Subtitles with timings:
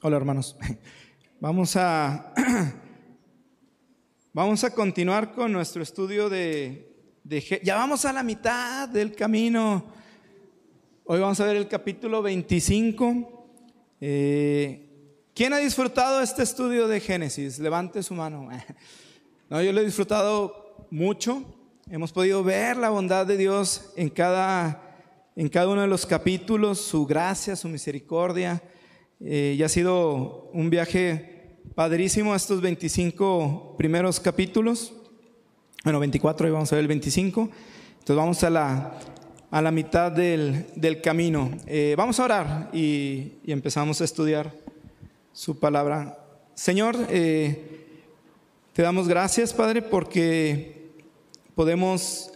[0.00, 0.56] Hola hermanos.
[1.40, 2.32] Vamos a,
[4.32, 6.94] vamos a continuar con nuestro estudio de,
[7.24, 7.60] de...
[7.64, 9.86] Ya vamos a la mitad del camino.
[11.04, 13.48] Hoy vamos a ver el capítulo 25.
[14.00, 17.58] Eh, ¿Quién ha disfrutado este estudio de Génesis?
[17.58, 18.48] Levante su mano.
[19.50, 21.42] No, yo lo he disfrutado mucho.
[21.90, 24.80] Hemos podido ver la bondad de Dios en cada,
[25.34, 28.62] en cada uno de los capítulos, su gracia, su misericordia.
[29.20, 34.92] Eh, ya ha sido un viaje padrísimo estos 25 primeros capítulos.
[35.82, 37.50] Bueno, 24, y vamos a ver el 25.
[37.98, 38.98] Entonces vamos a la,
[39.50, 41.50] a la mitad del, del camino.
[41.66, 44.52] Eh, vamos a orar y, y, empezamos a estudiar
[45.32, 46.18] su palabra.
[46.54, 47.86] Señor, eh,
[48.72, 50.92] te damos gracias, Padre, porque
[51.56, 52.32] podemos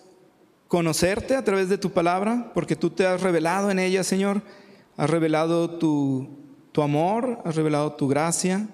[0.66, 4.43] conocerte a través de tu palabra, porque tú te has revelado en ella, Señor.
[4.96, 6.41] Has revelado tu,
[6.73, 8.69] tu amor, has revelado tu gracia,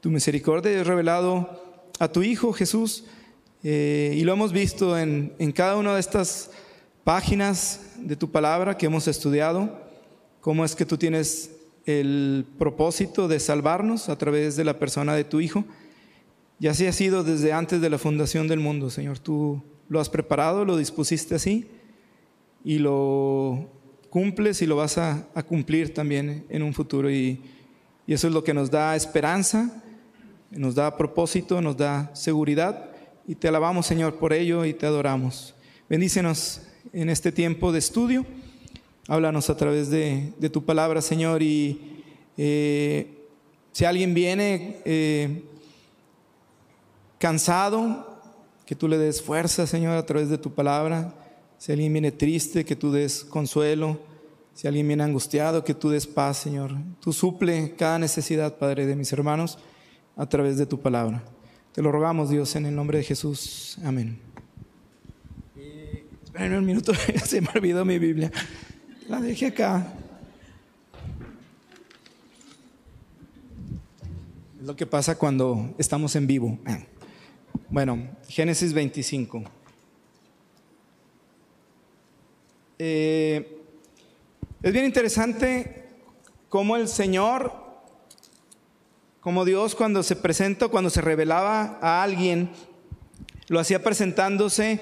[0.00, 1.62] tu misericordia, has revelado
[1.98, 3.04] a tu Hijo Jesús.
[3.62, 6.50] Eh, y lo hemos visto en, en, cada una de estas
[7.04, 9.78] páginas de tu palabra que hemos estudiado,
[10.40, 11.52] cómo es que tú tienes
[11.86, 15.64] el propósito de salvarnos a través de la persona de tu Hijo.
[16.58, 19.18] Y así ha sido desde antes de la fundación del mundo, Señor.
[19.18, 21.66] Tú lo has preparado, lo dispusiste así
[22.64, 23.68] y lo
[24.10, 27.10] cumples y lo vas a, a cumplir también en un futuro.
[27.10, 27.40] Y,
[28.06, 29.82] y, eso es lo que nos da esperanza,
[30.50, 32.90] nos da propósito, nos da seguridad.
[33.26, 35.54] Y te alabamos, Señor, por ello y te adoramos.
[35.88, 38.26] Bendícenos en este tiempo de estudio.
[39.08, 41.42] Háblanos a través de, de tu palabra, Señor.
[41.42, 42.02] Y
[42.36, 43.26] eh,
[43.72, 45.44] si alguien viene eh,
[47.18, 48.12] cansado,
[48.66, 51.14] que tú le des fuerza, Señor, a través de tu palabra.
[51.58, 53.98] Si alguien viene triste, que tú des consuelo.
[54.54, 56.72] Si alguien viene angustiado, que tú des paz, Señor.
[57.00, 59.58] Tú suple cada necesidad, Padre, de mis hermanos
[60.16, 61.22] a través de tu palabra.
[61.72, 63.78] Te lo rogamos, Dios, en el nombre de Jesús.
[63.84, 64.18] Amén.
[66.22, 66.92] Espérenme un minuto,
[67.24, 68.30] se me olvidó mi Biblia.
[69.08, 69.94] La dejé acá.
[74.60, 76.58] Es lo que pasa cuando estamos en vivo.
[77.68, 79.42] Bueno, Génesis 25.
[82.78, 83.61] Eh,
[84.62, 85.86] es bien interesante
[86.48, 87.52] cómo el Señor,
[89.20, 92.50] como Dios cuando se presentó, cuando se revelaba a alguien,
[93.48, 94.80] lo hacía presentándose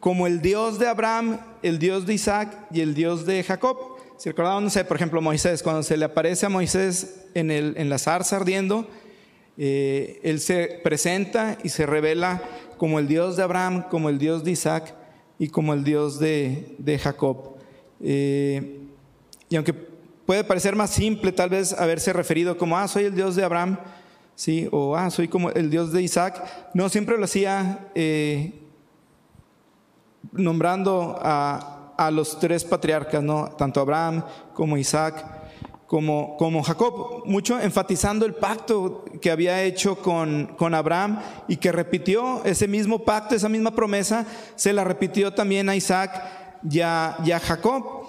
[0.00, 3.96] como el Dios de Abraham, el Dios de Isaac y el Dios de Jacob.
[4.18, 7.74] Si recordaban, no sé, por ejemplo, Moisés, cuando se le aparece a Moisés en, el,
[7.78, 8.86] en la zarza ardiendo,
[9.56, 12.42] eh, él se presenta y se revela
[12.76, 14.94] como el Dios de Abraham, como el Dios de Isaac
[15.38, 17.56] y como el Dios de, de Jacob.
[18.02, 18.85] Eh,
[19.48, 23.36] y aunque puede parecer más simple tal vez haberse referido como, ah, soy el Dios
[23.36, 23.78] de Abraham,
[24.34, 24.68] ¿sí?
[24.72, 26.42] o ah, soy como el Dios de Isaac,
[26.74, 28.52] no siempre lo hacía eh,
[30.32, 33.50] nombrando a, a, los tres patriarcas, ¿no?
[33.56, 34.24] tanto Abraham
[34.54, 35.34] como Isaac.
[35.86, 41.70] Como, como Jacob, mucho enfatizando el pacto que había hecho con, con Abraham y que
[41.70, 44.26] repitió ese mismo pacto, esa misma promesa,
[44.56, 46.24] se la repitió también a Isaac
[46.68, 48.05] y a, Jacob.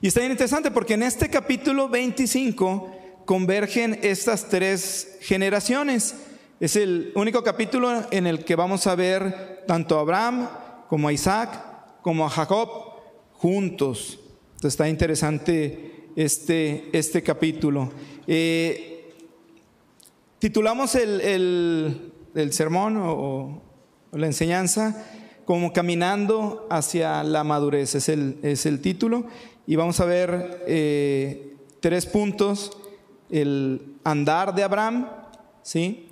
[0.00, 6.14] Y está bien interesante porque en este capítulo 25 convergen estas tres generaciones.
[6.60, 10.48] Es el único capítulo en el que vamos a ver tanto a Abraham
[10.88, 12.68] como a Isaac como a Jacob
[13.32, 14.20] juntos.
[14.62, 17.90] Está interesante este, este capítulo.
[18.26, 19.14] Eh,
[20.38, 23.62] titulamos el, el, el sermón o,
[24.10, 25.04] o la enseñanza
[25.46, 29.26] como caminando hacia la madurez, es el, es el título.
[29.66, 32.76] Y vamos a ver eh, tres puntos,
[33.30, 35.08] el andar de Abraham,
[35.62, 36.08] ¿sí?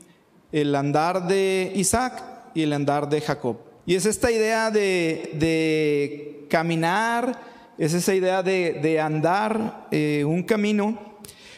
[0.50, 2.22] el andar de Isaac
[2.54, 3.58] y el andar de Jacob.
[3.86, 7.40] Y es esta idea de, de caminar,
[7.78, 10.98] es esa idea de, de andar eh, un camino,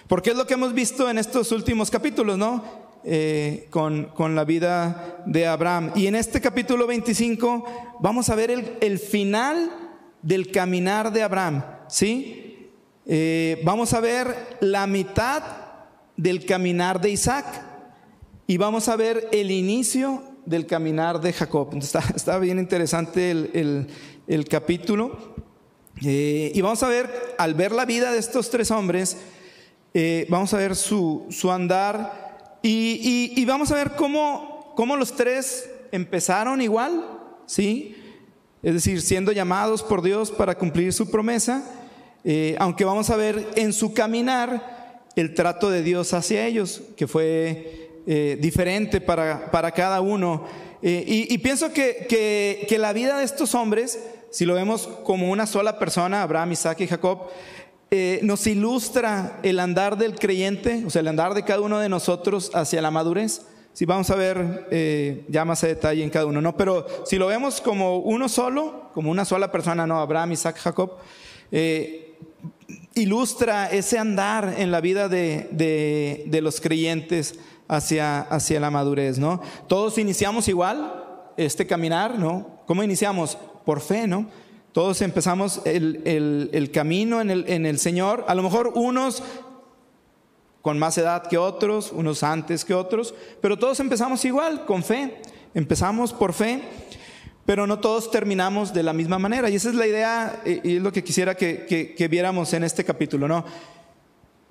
[0.07, 2.87] porque es lo que hemos visto en estos últimos capítulos, ¿no?
[3.05, 5.93] Eh, con, con, la vida de Abraham.
[5.95, 9.71] Y en este capítulo 25 vamos a ver el, el final
[10.23, 11.63] del caminar de Abraham.
[11.89, 12.71] ¿Sí?
[13.07, 15.43] Eh, vamos a ver la mitad
[16.17, 17.47] del caminar de Isaac
[18.47, 21.71] y vamos a ver el inicio del caminar de Jacob.
[21.77, 23.87] Está, bien interesante el, el,
[24.27, 25.35] el capítulo.
[26.05, 29.17] Eh, y vamos a ver, al ver la vida de estos tres hombres,
[29.95, 34.97] eh, vamos a ver su, su andar y, y, y vamos a ver cómo, cómo,
[34.97, 37.03] los tres empezaron igual,
[37.47, 37.97] ¿sí?
[38.63, 41.63] Es decir, siendo llamados por Dios para cumplir su promesa,
[42.25, 47.07] eh, aunque vamos a ver en su caminar el trato de Dios hacia ellos, que
[47.07, 50.45] fue eh, diferente para, para, cada uno.
[50.83, 54.01] Eh, y, pienso que, que, la vida de estos hombres,
[54.31, 57.29] si lo vemos como una sola persona, Abraham, Isaac y Jacob,
[58.23, 62.51] nos ilustra el andar del creyente, o sea, el andar de cada uno de nosotros
[62.55, 63.43] hacia la madurez.
[63.77, 66.57] Si vamos a ver ya más a detalle en cada uno, ¿no?
[66.57, 70.01] Pero si lo vemos como uno solo, como una sola persona, ¿no?
[70.01, 70.93] Abraham, Isaac, Jacob,
[72.95, 75.51] ilustra ese andar en la vida de,
[76.27, 77.39] de, los creyentes
[77.69, 79.43] hacia, hacia la madurez, ¿no?
[79.69, 81.05] Todos iniciamos igual
[81.37, 82.63] este caminar, ¿no?
[82.67, 83.37] ¿Cómo iniciamos?
[83.67, 84.27] Por fe, ¿no?
[84.73, 89.23] Todos empezamos el, el, el camino en el, en el Señor, a lo mejor unos
[90.67, 95.23] con más edad que otros, unos antes que otros, pero todos empezamos igual, con fe.
[95.55, 96.61] Empezamos por fe
[97.45, 99.49] pero no todos terminamos de la misma manera.
[99.49, 103.29] Y esa es la idea y es lo que quisiera que, viéramos en este capítulo,
[103.29, 103.45] ¿no?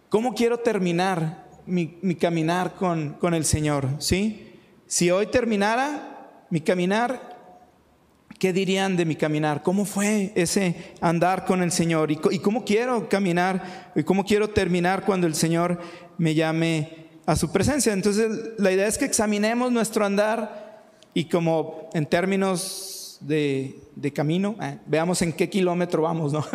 [0.07, 3.89] ¿Cómo quiero terminar mi, caminar con, con, el Señor?
[4.00, 4.53] ¿Sí?
[4.88, 7.35] Si hoy terminara mi caminar,
[8.39, 9.63] ¿qué dirían de mi caminar?
[9.63, 12.12] ¿Cómo fue ese andar con el Señor?
[12.12, 13.91] ¿Y, y cómo quiero caminar?
[13.95, 15.79] ¿Y cómo quiero terminar cuando el Señor
[16.17, 17.94] me llame a su presencia?
[17.94, 24.79] Entonces, la idea es que examinemos nuestro andar y como en términos de, camino, eh,
[24.85, 26.33] veamos en qué kilómetro vamos.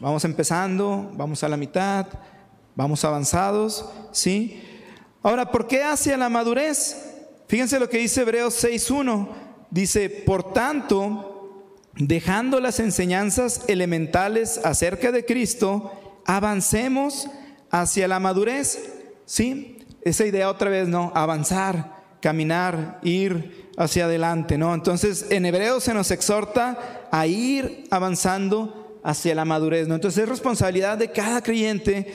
[0.00, 2.06] Vamos empezando, vamos a la mitad,
[2.76, 4.62] vamos avanzados, ¿sí?
[5.24, 6.96] Ahora, ¿por qué hacia la madurez?
[7.48, 9.28] Fíjense lo que dice Hebreos 6.1.
[9.72, 17.28] Dice, por tanto, dejando las enseñanzas elementales acerca de Cristo, avancemos
[17.70, 18.97] hacia la madurez,
[19.28, 19.76] ¿sí?
[20.02, 21.12] Esa idea otra vez, ¿no?
[21.14, 24.74] Avanzar, caminar, ir, hacia adelante, ¿no?
[24.74, 29.94] Entonces, en hebreo se nos exhorta a ir avanzando hacia la madurez, ¿no?
[29.94, 32.12] Entonces, es responsabilidad de cada creyente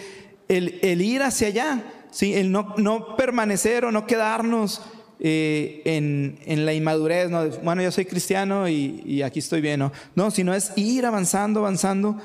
[0.49, 2.33] el, ir hacia allá, ¿sí?
[2.33, 4.81] El no, no permanecer o no quedarnos
[5.21, 7.47] eh, en, la inmadurez, ¿no?
[7.63, 9.93] Bueno, yo soy cristiano y, aquí estoy bien, ¿no?
[10.15, 12.17] No, sino es ir avanzando, avanzando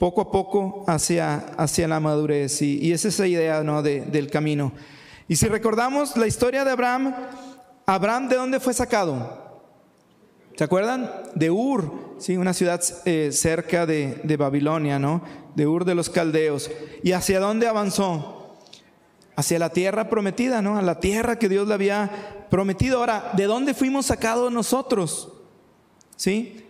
[0.00, 2.62] poco a poco hacia, hacia la madurez.
[2.62, 3.82] Y, y es esa idea, ¿no?
[3.82, 4.72] del camino.
[5.28, 7.14] Y si recordamos la historia de Abraham,
[7.84, 9.62] Abraham, ¿de dónde fue sacado?
[10.56, 11.10] ¿Se acuerdan?
[11.34, 12.38] De Ur, ¿sí?
[12.38, 15.22] una ciudad eh, cerca de, Babilonia, ¿no?
[15.54, 16.70] De Ur de los Caldeos.
[17.02, 18.56] ¿Y hacia dónde avanzó?
[19.36, 20.78] Hacia la tierra prometida, ¿no?
[20.78, 23.00] A la tierra que Dios le había prometido.
[23.00, 25.30] Ahora, ¿de dónde fuimos sacados nosotros?
[26.16, 26.69] ¿Sí?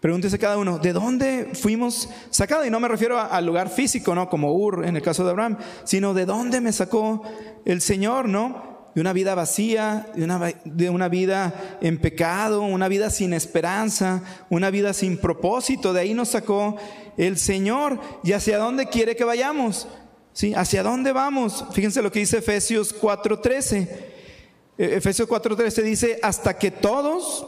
[0.00, 2.66] Pregúntese cada uno, ¿de dónde fuimos sacados?
[2.66, 4.28] Y no me refiero al lugar físico, ¿no?
[4.28, 7.22] Como Ur en el caso de Abraham, sino de dónde me sacó
[7.64, 8.78] el Señor, ¿no?
[8.94, 14.22] de una vida vacía, de una, de una, vida en pecado, una vida sin esperanza,
[14.50, 15.92] una vida sin propósito.
[15.92, 16.76] De ahí nos sacó
[17.16, 18.00] el Señor.
[18.24, 19.86] ¿Y hacia dónde quiere que vayamos?
[20.32, 20.52] ¿Sí?
[20.52, 21.64] ¿Hacia dónde vamos?
[21.72, 23.88] Fíjense lo que dice Efesios 4:13.
[24.78, 27.46] E, Efesios 4:13 dice, hasta que todos,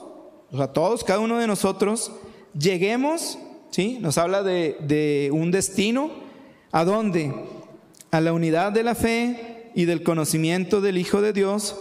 [0.52, 2.12] o sea, todos, cada uno de nosotros,
[2.58, 3.38] lleguemos,
[3.70, 3.98] ¿sí?
[4.00, 6.10] Nos habla de, un destino.
[6.72, 7.34] ¿A dónde?
[8.10, 11.76] A la unidad de la fe y del conocimiento del Hijo de Dios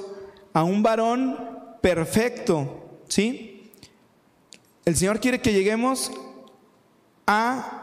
[0.54, 1.38] a un varón
[1.82, 3.72] perfecto, ¿sí?
[4.86, 6.12] El Señor quiere que lleguemos
[7.28, 7.80] a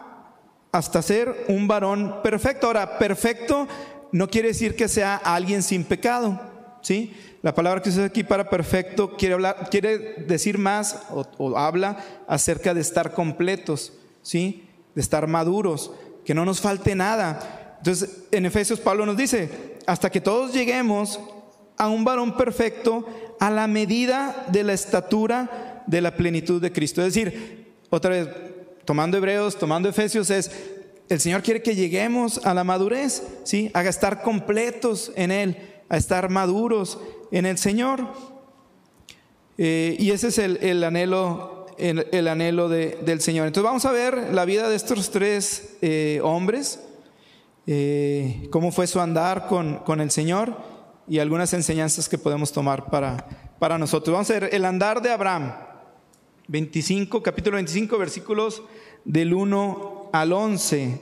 [0.72, 2.66] hasta ser un varón perfecto.
[2.66, 3.68] Ahora, perfecto
[4.12, 6.40] no quiere decir que sea alguien sin pecado,
[6.82, 7.14] ¿sí?
[7.46, 11.96] La palabra que usa aquí para perfecto quiere, hablar, quiere decir más o, o habla
[12.26, 14.68] acerca de estar completos, ¿sí?
[14.96, 15.92] De estar maduros,
[16.24, 17.76] que no nos falte nada.
[17.78, 21.20] Entonces, en Efesios Pablo nos dice, hasta que todos lleguemos
[21.76, 23.06] a un varón perfecto
[23.38, 27.00] a la medida de la estatura de la plenitud de Cristo.
[27.00, 28.28] Es decir, otra vez,
[28.84, 30.50] tomando Hebreos, tomando Efesios, es,
[31.08, 33.70] el Señor quiere que lleguemos a la madurez, ¿sí?
[33.72, 36.98] A estar completos en Él, a estar maduros
[37.30, 38.06] en el Señor.
[39.58, 43.46] Eh, y ese es el, anhelo, el, anhelo del Señor.
[43.46, 46.80] Entonces vamos a ver la vida de estos tres eh, hombres.
[47.66, 50.56] Eh, cómo fue su andar con, con, el Señor
[51.08, 53.26] y algunas enseñanzas que podemos tomar para,
[53.58, 54.12] para nosotros.
[54.12, 55.52] Vamos a ver el andar de Abraham,
[56.48, 58.62] 25, capítulo 25, versículos
[59.04, 61.00] del 1 al 11.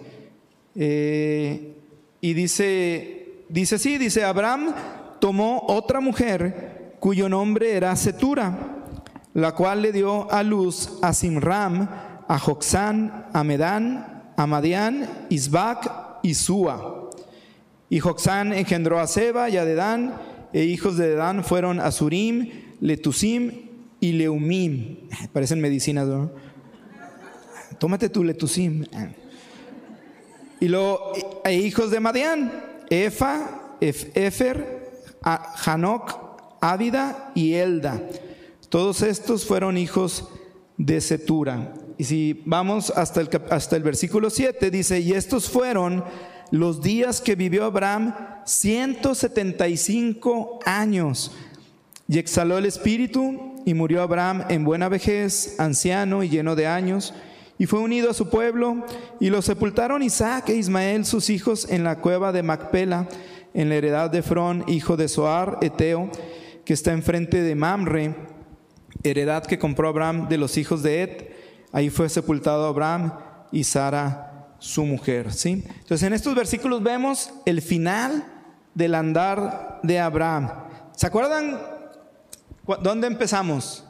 [0.76, 1.74] Eh,
[2.20, 4.74] y dice, dice así, dice, Abraham
[5.20, 8.56] tomó otra mujer cuyo nombre era Setura,
[9.34, 11.88] la cual le dio a luz a Simram,
[12.28, 17.10] a Joxán, a Medán, a Madián, Isbac, y Sua.
[17.88, 20.14] Y Joxán engendró a Seba y a Dedán,
[20.52, 23.68] e hijos de Dedán fueron Azurim, Letusim
[24.00, 25.08] y Leumim.
[25.32, 26.32] Parecen medicinas, ¿no?
[27.78, 28.84] Tómate tu Letusim.
[30.60, 31.12] Y luego,
[31.44, 32.50] e hijos de Madián,
[33.02, 38.00] Efa, Efer, Hanok, Ávida y Elda.
[38.68, 40.28] Todos estos fueron hijos
[40.76, 41.74] de Setura.
[41.98, 46.04] Y si vamos hasta el, hasta el versículo 7, dice, y estos fueron
[46.50, 51.32] los días que vivió Abraham, 175 años.
[52.06, 57.12] Y exhaló el espíritu y murió Abraham en buena vejez, anciano y lleno de años,
[57.58, 58.84] y fue unido a su pueblo,
[59.20, 63.08] y lo sepultaron Isaac e Ismael, sus hijos, en la cueva de Macpela,
[63.54, 66.10] en la heredad de Frón, hijo de Soar, Eteo,
[66.64, 68.14] que está enfrente de Mamre,
[69.04, 71.10] heredad que compró Abraham de los hijos de Ed.
[71.72, 73.12] Ahí fue sepultado Abraham
[73.52, 75.32] y Sara, su mujer.
[75.32, 75.64] ¿sí?
[75.66, 78.24] Entonces en estos versículos vemos el final
[78.74, 80.50] del andar de Abraham.
[80.96, 81.60] ¿Se acuerdan
[82.82, 83.84] dónde empezamos?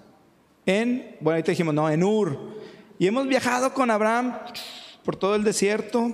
[0.67, 2.54] En, bueno, ahí te dijimos, no, en Ur.
[2.97, 4.39] Y hemos viajado con Abraham
[5.05, 6.13] por todo el desierto.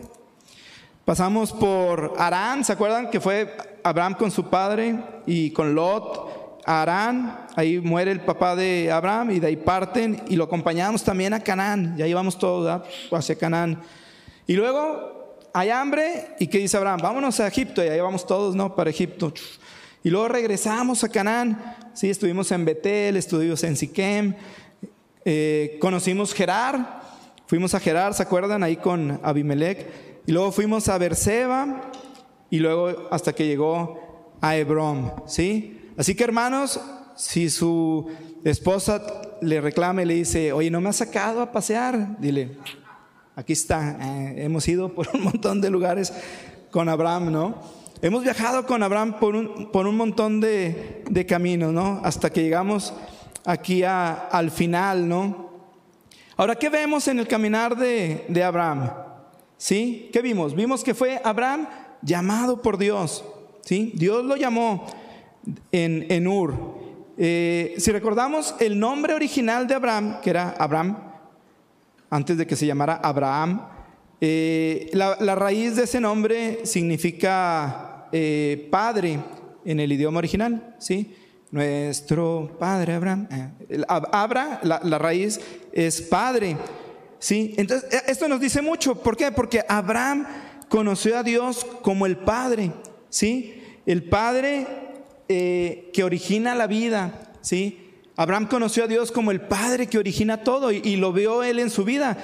[1.04, 6.62] Pasamos por Arán, ¿se acuerdan que fue Abraham con su padre y con Lot?
[6.64, 11.34] Arán, ahí muere el papá de Abraham y de ahí parten y lo acompañamos también
[11.34, 12.82] a Canaán, ya íbamos todos
[13.12, 13.82] hacia Canaán.
[14.46, 17.00] Y luego hay hambre y ¿qué dice Abraham?
[17.02, 18.74] Vámonos a Egipto y ahí vamos todos, ¿no?
[18.74, 19.34] Para Egipto.
[20.02, 24.34] Y luego regresamos a Canaán, sí, estuvimos en Betel, estuvimos en Siquem,
[25.24, 27.02] eh, conocimos Gerar,
[27.46, 28.62] fuimos a Gerar, ¿se acuerdan?
[28.62, 29.86] Ahí con Abimelech.
[30.26, 31.90] Y luego fuimos a Berseba
[32.50, 35.90] y luego hasta que llegó a Hebrón, ¿sí?
[35.96, 36.80] Así que hermanos,
[37.16, 38.10] si su
[38.44, 39.02] esposa
[39.42, 42.18] le reclama y le dice, oye, ¿no me has sacado a pasear?
[42.18, 42.56] Dile,
[43.36, 46.12] aquí está, eh, hemos ido por un montón de lugares
[46.70, 47.54] con Abraham, ¿no?
[48.02, 52.00] Hemos viajado con Abraham por un, por un montón de, de caminos, ¿no?
[52.02, 52.94] Hasta que llegamos
[53.44, 55.50] aquí al final, ¿no?
[56.36, 58.90] Ahora, ¿qué vemos en el caminar de, de Abraham?
[59.56, 60.08] ¿Sí?
[60.12, 60.54] ¿Qué vimos?
[60.54, 61.66] Vimos que fue Abraham
[62.02, 63.24] llamado por Dios,
[63.62, 63.92] ¿sí?
[63.94, 64.86] Dios lo llamó
[65.70, 66.54] en, Ur.
[67.18, 70.96] Eh, si recordamos el nombre original de Abraham, que era Abraham,
[72.08, 73.66] antes de que se llamara Abraham,
[74.20, 79.18] eh, la, raíz de ese nombre significa eh, padre
[79.64, 81.14] en el idioma original, ¿sí?
[81.50, 83.28] Nuestro padre Abraham.
[83.88, 85.40] Abra, la, raíz
[85.72, 86.56] es padre,
[87.18, 87.54] ¿sí?
[87.56, 88.94] Entonces, esto nos dice mucho.
[88.94, 89.32] ¿Por qué?
[89.32, 90.26] Porque Abraham
[90.68, 92.72] conoció a Dios como el padre,
[93.08, 93.62] ¿sí?
[93.86, 94.66] El padre
[95.28, 97.90] eh, que origina la vida, ¿sí?
[98.20, 101.70] Abraham conoció a Dios como el Padre que origina todo y, lo vio él en
[101.70, 102.18] su vida.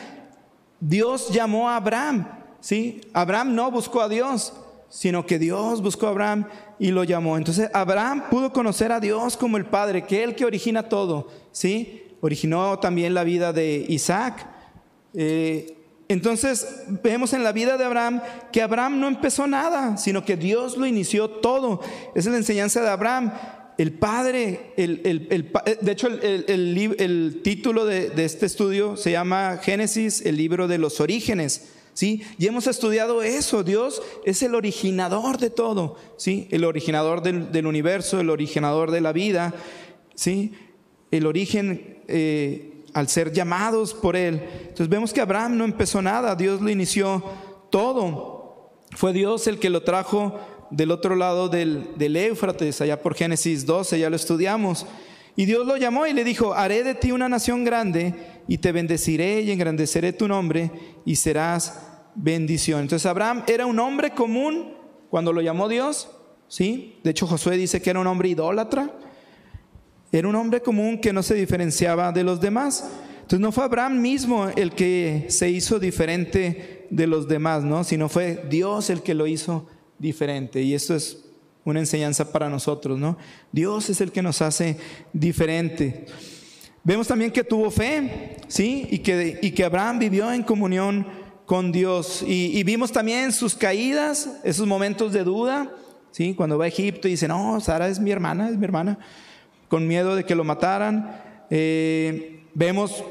[0.79, 2.29] Dios llamó a Abraham,
[2.61, 3.01] ¿sí?
[3.15, 4.53] Abraham no buscó a Dios,
[4.89, 7.37] sino que Dios buscó a Abraham y lo llamó.
[7.37, 12.03] Entonces Abraham pudo conocer a Dios como el Padre, que él que origina todo, ¿sí?
[12.21, 14.47] Originó también la vida de Isaac.
[15.15, 15.77] Eh,
[16.09, 20.77] entonces vemos en la vida de Abraham que Abraham no empezó nada, sino que Dios
[20.77, 21.81] lo inició todo.
[22.15, 23.33] Esa es la enseñanza de Abraham.
[23.77, 30.37] El padre, el, eh, de hecho el, título de, este estudio se llama Génesis, el
[30.37, 31.73] libro de los orígenes.
[31.97, 32.23] ¿Sí?
[32.39, 36.47] Y hemos estudiado eso, Dios es el originador de todo, ¿sí?
[36.51, 39.55] el originador del, universo, el originador de la vida,
[40.15, 40.53] ¿sí?
[41.11, 41.99] el origen...
[42.07, 44.41] Eh, al ser llamados por Él.
[44.61, 47.23] Entonces vemos que Abraham no empezó nada, Dios lo inició
[47.69, 48.71] todo.
[48.93, 53.67] Fue Dios el que lo trajo del otro lado del, del Éufrates, allá por Génesis
[53.67, 54.87] 12, ya lo estudiamos.
[55.37, 58.15] Y Dios lo llamó y le dijo, haré de ti una nación grande
[58.49, 60.71] y te bendeciré y engrandeceré tu nombre
[61.05, 61.81] y serás
[62.15, 62.83] bendición.
[62.83, 64.75] Entonces Abraham era un hombre común
[65.11, 66.09] cuando lo llamó Dios,
[66.49, 66.99] ¿sí?
[67.03, 68.91] De hecho Josué dice que era un hombre idólatra.
[70.13, 72.89] Era un hombre común que no se diferenciaba de los demás.
[73.17, 77.83] Entonces no fue Abraham mismo el que se hizo diferente de los demás, ¿no?
[77.83, 79.67] Sino fue Dios el que lo hizo
[79.99, 80.63] diferente.
[80.63, 81.25] Y esto es
[81.65, 83.19] una enseñanza para nosotros, ¿no?
[83.51, 84.77] Dios es el que nos hace
[85.13, 86.07] diferente.
[86.87, 88.87] Vemos también que tuvo fe, ¿sí?
[88.93, 91.05] Y que, y que Abraham vivió en comunión
[91.45, 92.23] con Dios.
[92.25, 95.69] Y, vimos también sus caídas, esos momentos de duda,
[96.13, 96.33] ¿sí?
[96.37, 99.01] Cuando va a Egipto y dice, no, Sara es mi hermana, es mi hermana
[99.67, 101.21] con miedo de que lo mataran.
[101.51, 103.03] Eh, vemos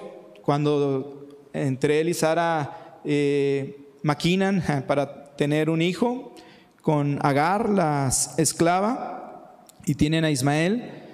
[0.42, 6.34] cuando entre él y Sara eh, maquinan para tener un hijo
[6.82, 11.05] con Agar, la esclava, y tienen a Ismael.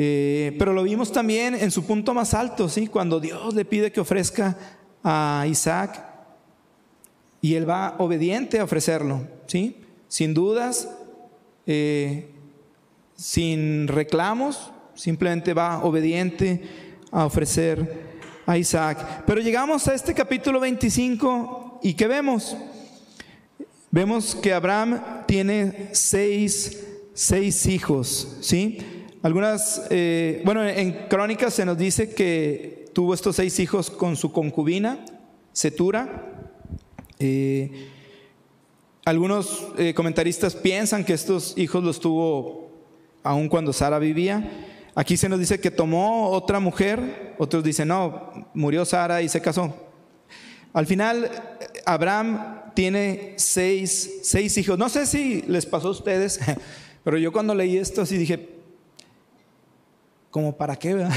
[0.00, 2.86] Eh, pero lo vimos también en su punto más alto, ¿sí?
[2.86, 4.56] cuando Dios le pide que ofrezca
[5.02, 6.04] a Isaac
[7.40, 9.76] y él va obediente a ofrecerlo, ¿sí?
[10.06, 10.88] sin dudas
[13.18, 16.62] sin reclamos, simplemente va obediente
[17.10, 18.06] a ofrecer
[18.46, 19.24] a Isaac.
[19.26, 22.56] Pero llegamos a este capítulo 25 y ¿qué vemos?
[23.90, 28.78] Vemos que Abraham tiene seis, seis hijos, ¿sí?
[29.20, 34.30] Algunas, eh, bueno, en Crónicas se nos dice que tuvo estos seis hijos con su
[34.30, 35.04] concubina,
[35.52, 36.52] Setura.
[37.18, 37.88] Eh,
[39.04, 42.70] algunos eh, comentaristas piensan que estos hijos los tuvo
[43.24, 44.66] aún cuando Sara vivía.
[44.94, 49.40] Aquí se nos dice que tomó otra mujer, otros dicen, no, murió Sara y se
[49.40, 49.74] casó.
[50.72, 51.28] Al final,
[51.86, 54.78] Abraham tiene seis, seis hijos.
[54.78, 56.38] No sé si les pasó a ustedes,
[57.02, 58.57] pero yo cuando leí esto así dije,
[60.30, 61.06] ¿como para qué?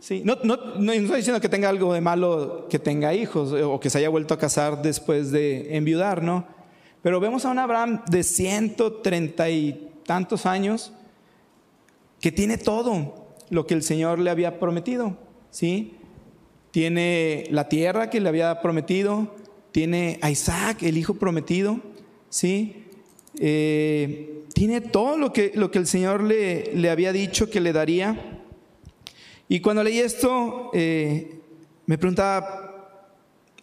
[0.00, 3.78] Sí, no, no, no, estoy diciendo que tenga algo de malo que tenga hijos o
[3.78, 6.46] que se haya vuelto a casar después de enviudar, ¿no?
[7.02, 10.94] Pero vemos a un Abraham de 130 y tantos años
[12.22, 15.16] que tiene todo lo que el Señor le había prometido,
[15.50, 15.98] ¿sí?
[16.70, 19.34] Tiene la tierra que le había prometido,
[19.72, 21.80] tiene a Isaac, el hijo prometido,
[22.30, 22.87] ¿sí?
[23.38, 27.72] Eh, tiene todo lo que, lo que el Señor le, le, había dicho que le
[27.72, 28.42] daría.
[29.48, 31.40] Y cuando leí esto, eh,
[31.86, 33.00] me preguntaba,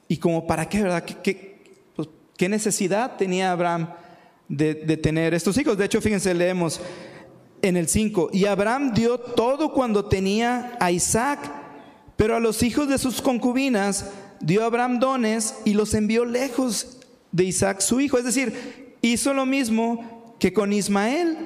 [0.08, 1.03] ¿y como para qué, verdad?
[1.03, 1.63] ¿Qué, qué,
[1.96, 3.89] pues, ¿qué necesidad tenía Abraham
[4.48, 5.77] de, de tener estos hijos?
[5.77, 6.79] De hecho, fíjense, leemos
[7.62, 11.39] en el 5, y Abraham dio todo cuando tenía a Isaac,
[12.15, 17.00] pero a los hijos de sus concubinas dio Abraham dones y los envió lejos
[17.32, 18.17] de Isaac su hijo.
[18.17, 21.38] Es decir, hizo lo mismo que con Ismael.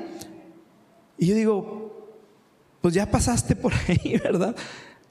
[1.17, 2.09] Y yo digo,
[2.81, 4.55] pues ya pasaste por ahí, ¿verdad?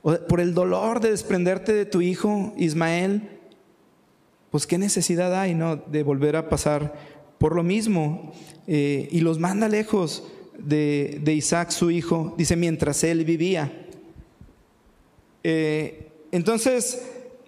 [0.02, 3.28] Por el dolor de desprenderte de tu hijo Ismael,
[4.50, 5.76] pues qué necesidad hay, ¿no?
[5.76, 6.94] De volver a pasar
[7.38, 8.32] por lo mismo.
[8.66, 10.24] Eh, y los manda lejos
[10.58, 13.72] de, Isaac, su hijo, dice, mientras él vivía.
[15.44, 17.02] Eh, entonces,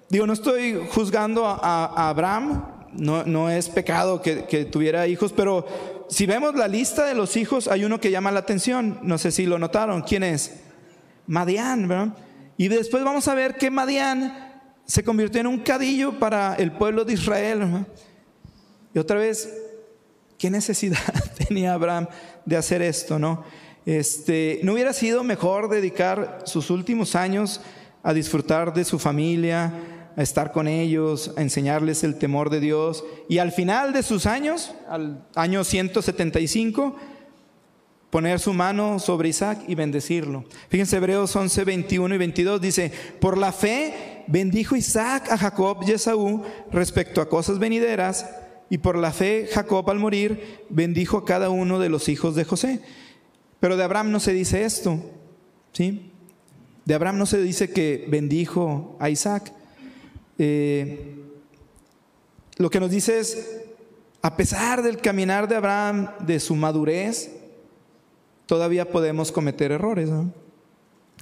[0.09, 5.67] digo, no estoy juzgando a, Abraham, no, no, es pecado que, tuviera hijos, pero
[6.09, 9.31] si vemos la lista de los hijos, hay uno que llama la atención, no sé
[9.31, 10.61] si lo notaron, ¿quién es?
[11.27, 12.15] Madián, ¿verdad?
[12.57, 14.51] Y después vamos a ver que Madián
[14.85, 17.87] se convirtió en un cadillo para el pueblo de Israel.
[18.93, 19.49] Y otra vez,
[20.37, 20.99] ¿qué necesidad
[21.49, 22.09] tenía Abraham
[22.45, 23.45] de hacer esto, no?
[23.87, 27.61] Este, ¿No hubiera sido mejor dedicar sus últimos años
[28.03, 29.73] a disfrutar de su familia,
[30.17, 34.27] a estar con ellos, a enseñarles el temor de Dios y al final de sus
[34.27, 36.97] años, al año 175,
[38.11, 40.45] poner su mano sobre Isaac y bendecirlo.
[40.69, 45.93] Fíjense Hebreos 11, 21 y 22 dice, por la fe bendijo Isaac a Jacob y
[45.93, 46.43] Esaú
[46.73, 48.27] respecto a cosas venideras
[48.69, 52.45] y por la fe Jacob al morir bendijo a cada uno de los hijos de
[52.45, 52.81] José.
[53.59, 54.99] Pero de Abraham no se dice esto,
[55.73, 56.13] ¿sí?
[56.85, 59.53] De Abraham no se dice que bendijo a Isaac.
[60.43, 61.23] Eh,
[62.57, 63.61] lo que nos dice es,
[64.23, 67.31] a pesar del caminar de Abraham, de su madurez,
[68.47, 70.09] todavía podemos cometer errores.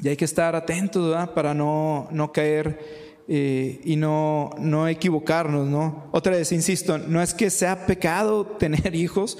[0.00, 6.04] Y hay que estar atentos para no, no caer eh, y no, no equivocarnos, ¿no?
[6.12, 9.36] Otra vez, insisto, no es que sea pecado tener hijos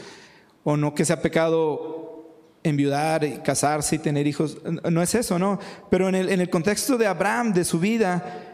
[0.64, 4.58] o no que sea pecado enviudar, casarse y tener hijos,
[4.90, 5.60] no es eso, ¿no?
[5.88, 8.47] Pero en el, en el contexto de Abraham, de su vida,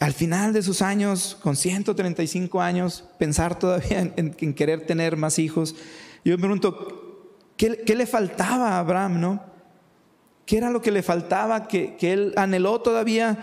[0.00, 5.76] al final de sus años, con 135 años, pensar todavía en, querer tener más hijos,
[6.24, 9.42] yo me pregunto, ¿qué, ¿qué, le faltaba a Abraham, no?
[10.46, 13.38] ¿Qué era lo que le faltaba que, él anheló todavía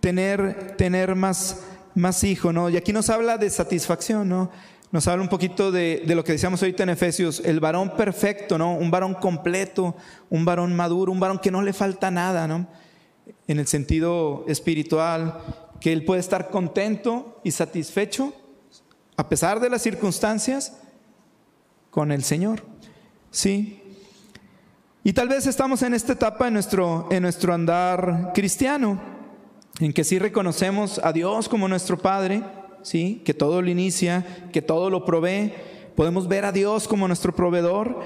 [0.00, 1.62] tener, tener más,
[1.94, 2.70] más hijos, ¿no?
[2.70, 4.50] Y aquí nos habla de satisfacción, ¿no?
[4.90, 8.56] Nos habla un poquito de, de, lo que decíamos ahorita en Efesios, el varón perfecto,
[8.56, 8.74] ¿no?
[8.74, 9.96] Un varón completo,
[10.30, 12.68] un varón maduro, un varón que no le falta nada, ¿no?
[13.48, 15.40] En el sentido espiritual,
[15.84, 18.32] que él puede estar contento y satisfecho
[19.18, 20.78] a pesar de las circunstancias
[21.90, 22.62] con el Señor.
[23.30, 23.82] Sí.
[25.02, 28.98] Y tal vez estamos en esta etapa en nuestro, en nuestro andar cristiano
[29.78, 32.42] en que sí reconocemos a Dios como nuestro Padre,
[32.80, 33.20] ¿sí?
[33.22, 35.52] que todo lo inicia, que todo lo provee.
[35.96, 38.00] Podemos ver a Dios como nuestro proveedor.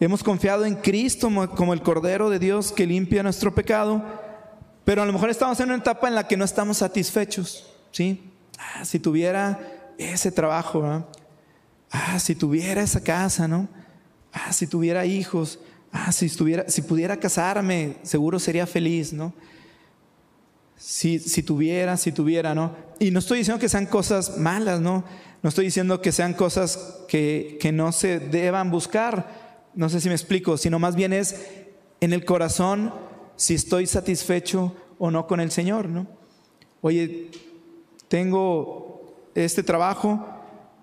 [0.00, 4.02] Hemos confiado en Cristo como el Cordero de Dios que limpia nuestro pecado.
[4.84, 7.66] Pero a lo mejor estamos en una etapa en la que no estamos satisfechos.
[7.90, 8.30] ¿sí?
[8.58, 9.60] Ah, si tuviera
[9.98, 11.04] ese trabajo,
[11.90, 13.68] ah, si tuviera esa casa, ¿no?
[14.32, 15.58] Ah, si tuviera hijos,
[15.92, 19.32] ah, si, estuviera, si pudiera casarme, seguro sería feliz, ¿no?
[20.82, 22.74] si, si tuviera, si tuviera, ¿no?
[22.98, 25.04] Y no estoy diciendo que sean cosas malas, ¿no?
[25.42, 30.08] No estoy diciendo que sean cosas que, que no se deban buscar, no sé si
[30.08, 31.36] me explico, sino más bien es
[32.00, 32.92] en el corazón
[33.42, 36.06] si estoy satisfecho o no con el Señor, ¿no?
[36.80, 37.28] Oye,
[38.06, 40.28] tengo este trabajo,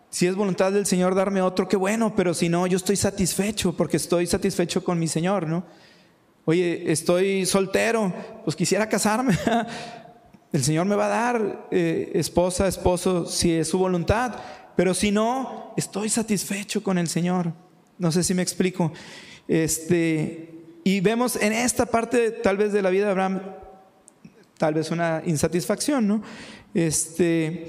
[0.09, 3.77] Si es voluntad del Señor darme otro, qué bueno, pero si no, yo estoy satisfecho
[3.77, 5.63] porque estoy satisfecho con mi Señor, ¿no?
[6.43, 8.11] Oye, estoy soltero,
[8.43, 9.37] pues quisiera casarme.
[10.51, 14.35] El Señor me va a dar eh, esposa, esposo, si es su voluntad,
[14.75, 17.53] pero si no, estoy satisfecho con el Señor.
[17.99, 18.91] No sé si me explico.
[19.47, 20.48] Este,
[20.83, 23.41] y vemos en esta parte tal vez de la vida de Abraham,
[24.57, 26.21] tal vez una insatisfacción, ¿no?
[26.73, 27.67] Este,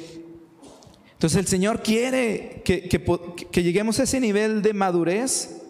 [1.12, 5.62] entonces el Señor quiere que, que, lleguemos a ese nivel de madurez,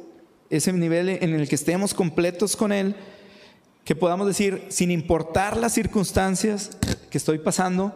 [0.48, 2.94] ese nivel en el que estemos completos con Él,
[3.84, 6.70] que podamos decir, sin importar las circunstancias
[7.10, 7.94] que estoy pasando,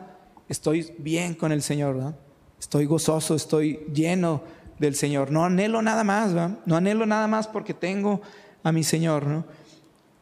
[0.48, 2.14] estoy bien con el Señor,
[2.58, 4.42] estoy gozoso, estoy lleno
[4.78, 5.30] del Señor.
[5.30, 6.32] No anhelo nada más,
[6.66, 8.20] no anhelo nada más porque tengo
[8.64, 9.26] a mi Señor.
[9.26, 9.44] ¿no?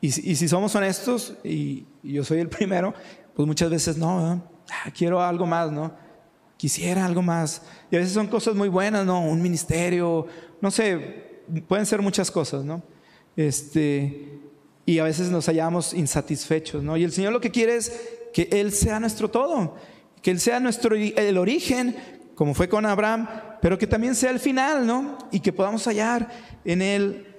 [0.02, 2.92] Y, si somos honestos, y, yo soy el primero,
[3.35, 5.92] pues muchas veces no, ah, quiero algo más, ¿no?
[6.62, 7.62] quisiera algo más.
[7.90, 9.20] Y a veces son cosas muy buenas, ¿no?
[9.20, 10.28] Un ministerio,
[10.61, 12.85] no sé, pueden ser muchas cosas, ¿no?
[13.37, 14.38] Este,
[14.87, 16.96] y a veces nos hallamos insatisfechos, ¿no?
[16.96, 17.90] Y el Señor lo que quiere es
[18.33, 19.74] que Él sea nuestro todo,
[20.22, 21.96] que Él sea nuestro, el origen,
[22.37, 23.28] como fue con Abraham,
[23.61, 25.18] pero que también sea el final, ¿no?
[25.33, 26.31] Y que podamos hallar
[26.64, 27.32] en Él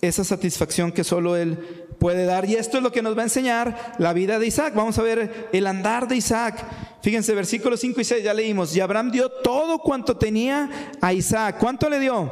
[0.00, 2.48] esa satisfacción que solo Él puede dar.
[2.48, 4.74] Y esto es lo que nos va a enseñar la vida de Isaac.
[4.74, 6.64] Vamos a ver el andar de Isaac.
[7.02, 8.74] Fíjense, versículos 5 y 6 ya leímos.
[8.76, 11.56] Y Abraham dio todo cuanto tenía a Isaac.
[11.58, 12.30] ¿Cuánto le dio?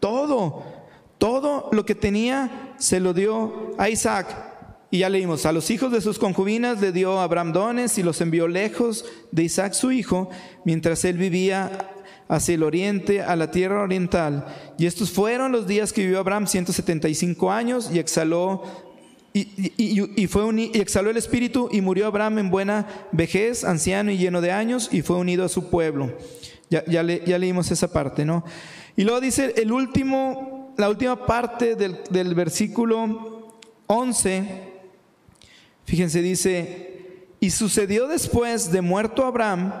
[0.00, 0.64] Todo.
[1.18, 4.46] Todo lo que tenía se lo dio a Isaac.
[4.90, 8.20] Y ya leímos, a los hijos de sus concubinas le dio Abraham dones y los
[8.20, 10.30] envió lejos de Isaac su hijo,
[10.64, 11.90] mientras él vivía
[12.28, 14.46] hacia el oriente, a la tierra oriental.
[14.78, 18.62] Y estos fueron los días que vivió Abraham, 175 años, y exhaló
[19.32, 24.40] y, fue y exhaló el espíritu y murió Abraham en buena vejez, anciano y lleno
[24.40, 26.16] de años, y fue unido a su pueblo.
[26.70, 28.44] Ya, ya, leímos esa parte, ¿no?
[28.96, 34.72] Y luego dice el último, la última parte del, del versículo 11,
[35.84, 39.74] fíjense, dice, y sucedió después de muerto Abraham,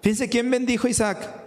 [0.00, 1.41] fíjense quién bendijo a Isaac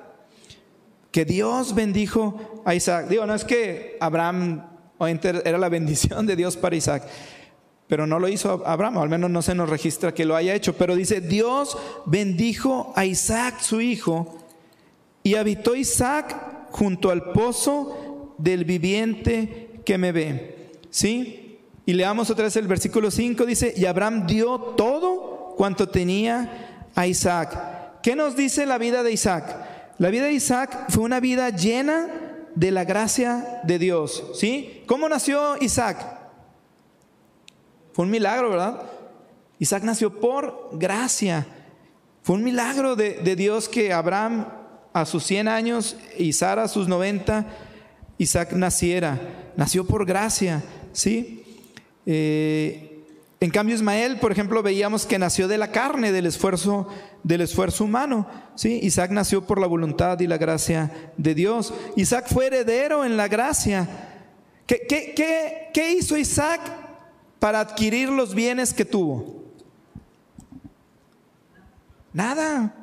[1.15, 3.07] que Dios bendijo a Isaac.
[3.07, 4.65] Digo, no es que Abraham
[4.99, 7.03] era la bendición de Dios para Isaac,
[7.87, 10.75] pero no lo hizo Abraham, al menos no se nos registra que lo haya hecho,
[10.75, 14.39] pero dice, Dios bendijo a Isaac su hijo
[15.23, 20.71] y habitó Isaac junto al pozo del viviente que me ve.
[20.89, 21.59] ¿Sí?
[21.85, 27.07] Y leamos otra vez el versículo 5, dice, y Abraham dio todo cuanto tenía a
[27.07, 28.01] Isaac.
[28.03, 29.74] ¿Qué nos dice la vida de Isaac?
[29.97, 32.07] La vida de Isaac fue una vida llena
[32.55, 34.23] de la gracia de Dios.
[34.33, 34.83] ¿Sí?
[34.87, 36.05] ¿Cómo nació Isaac?
[37.93, 38.81] Fue un milagro, ¿verdad?
[39.59, 41.47] Isaac nació por gracia.
[42.23, 44.47] Fue un milagro de, Dios que Abraham
[44.91, 47.45] a sus 100 años y Sara a sus 90,
[48.17, 49.19] Isaac naciera.
[49.55, 51.43] Nació por gracia, ¿sí?
[52.05, 52.94] Eh,
[53.41, 56.87] en cambio, Ismael, por ejemplo, veíamos que nació de la carne, del esfuerzo,
[57.23, 58.27] del esfuerzo humano.
[58.55, 58.79] ¿sí?
[58.81, 61.73] Isaac nació por la voluntad y la gracia de Dios.
[61.97, 63.87] Isaac fue heredero en la gracia.
[64.65, 66.61] ¿Qué, hizo Isaac
[67.37, 69.43] para adquirir los bienes que tuvo?
[72.13, 72.73] Nada.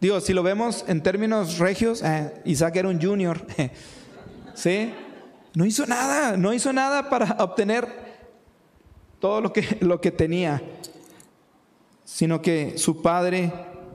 [0.00, 3.46] Digo, si lo vemos en términos regios, eh, Isaac era un junior.
[4.54, 4.92] ¿Sí?
[5.54, 8.01] No hizo nada, no hizo nada para obtener
[9.22, 10.60] todo lo que, lo que tenía,
[12.04, 13.52] sino que su padre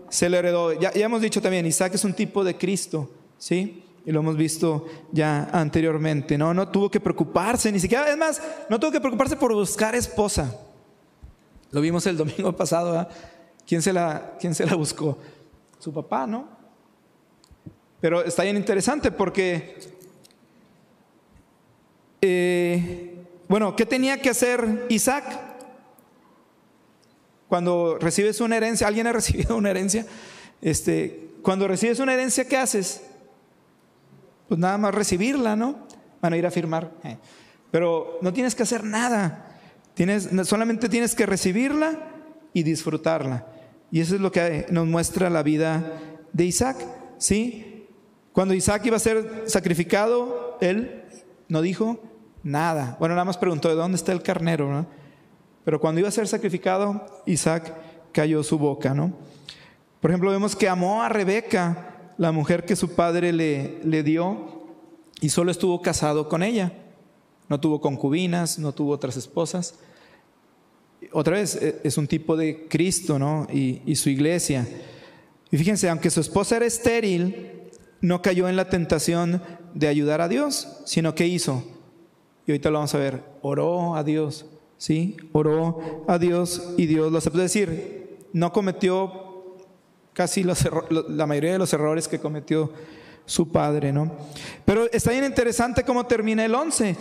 [0.07, 0.71] se le heredó.
[0.71, 3.83] Ya, hemos dicho también, Isaac es un tipo de Cristo, ¿sí?
[4.05, 6.53] Y lo hemos visto ya anteriormente, ¿no?
[6.53, 10.57] No tuvo que preocuparse, ni siquiera, es más, no tuvo que preocuparse por buscar esposa.
[11.71, 13.05] Lo vimos el domingo pasado,
[13.67, 15.17] ¿Quién se, la, ¿Quién se la buscó?
[15.77, 16.47] Su papá, ¿no?
[17.99, 19.77] Pero está bien interesante porque
[22.21, 23.06] eh,
[23.47, 25.25] bueno, ¿qué tenía que hacer Isaac?
[27.47, 30.05] Cuando recibes una herencia, ¿alguien ha recibido una herencia?
[30.61, 33.03] Este, cuando recibes una herencia, ¿qué haces?
[34.47, 35.87] Pues nada más recibirla, ¿no?
[36.21, 36.91] Van a ir a firmar.
[37.03, 37.17] Eh.
[37.71, 39.59] Pero no tienes que hacer nada.
[39.93, 41.99] Tienes, solamente tienes que recibirla
[42.53, 43.45] y disfrutarla.
[43.91, 45.99] Y eso es lo que nos muestra la vida
[46.33, 46.77] de Isaac.
[47.17, 47.87] ¿Sí?
[48.33, 51.03] Cuando Isaac iba a ser sacrificado, él
[51.47, 51.99] no dijo,
[52.47, 52.95] Nada.
[52.97, 54.85] Bueno, nada más preguntó, ¿de dónde está el carnero?
[55.65, 57.73] Pero cuando iba a ser sacrificado, Isaac
[58.13, 59.11] cayó su boca, ¿no?
[59.99, 64.63] Por ejemplo, vemos que amó a Rebeca, la mujer que su padre le, le dio,
[65.19, 66.71] y solo estuvo casado con ella.
[67.49, 69.75] No tuvo concubinas, no tuvo otras esposas.
[71.11, 73.45] Otra vez, e, es un tipo de Cristo, ¿no?
[73.51, 74.65] Y, y su iglesia.
[75.51, 79.41] Y fíjense, aunque su esposa era estéril, no cayó en la tentación
[79.73, 81.76] de ayudar a Dios, sino que hizo.
[82.47, 84.45] Y ahorita lo vamos a ver, oró a Dios,
[84.77, 85.17] ¿sí?
[85.33, 87.39] Oró a Dios y Dios lo aceptó.
[87.39, 89.57] Es decir, no cometió
[90.13, 92.71] casi la mayoría de los errores que cometió
[93.25, 94.13] su padre, ¿no?
[94.63, 96.95] Pero está bien interesante cómo termina el 11.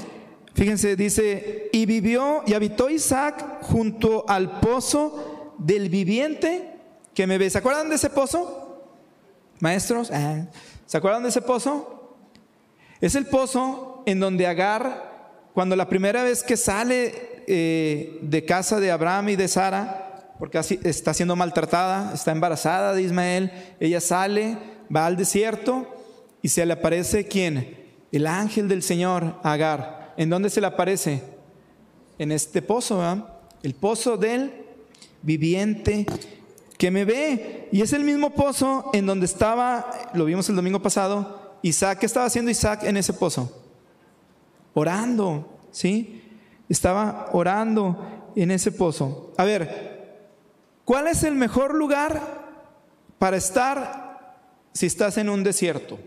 [0.53, 6.77] Fíjense, dice, y vivió y habitó Isaac junto al pozo del viviente
[7.15, 7.49] que me ve.
[7.51, 8.83] ¿Se acuerdan de ese pozo?
[9.61, 10.47] Maestros, ah,
[10.87, 12.17] ¿se acuerdan de ese pozo?
[13.01, 15.06] Es el pozo en donde Agar,
[15.57, 17.15] cuando la primera vez que sale
[17.47, 22.93] eh, de casa de Abraham y de Sara, porque así está siendo maltratada, está embarazada
[22.93, 24.59] de Ismael, ella sale,
[24.95, 25.87] va al desierto
[26.43, 27.75] y se le aparece quién?
[28.13, 30.13] El ángel del Señor, Agar.
[30.19, 31.23] ¿En dónde se le aparece?
[32.19, 33.27] En este pozo,
[33.63, 34.53] el pozo del
[35.23, 36.05] viviente
[36.77, 37.71] que me ve.
[37.73, 42.01] Y es el mismo pozo en donde estaba, lo vimos el domingo pasado, Isaac.
[42.01, 43.63] ¿Qué estaba haciendo Isaac en ese pozo?
[44.79, 46.23] Orando, ¿sí?
[46.69, 49.33] Estaba orando en ese pozo.
[49.39, 50.29] A ver,
[50.85, 52.21] ¿cuál es el mejor lugar
[53.19, 54.37] para estar
[54.75, 55.99] si estás en un desierto?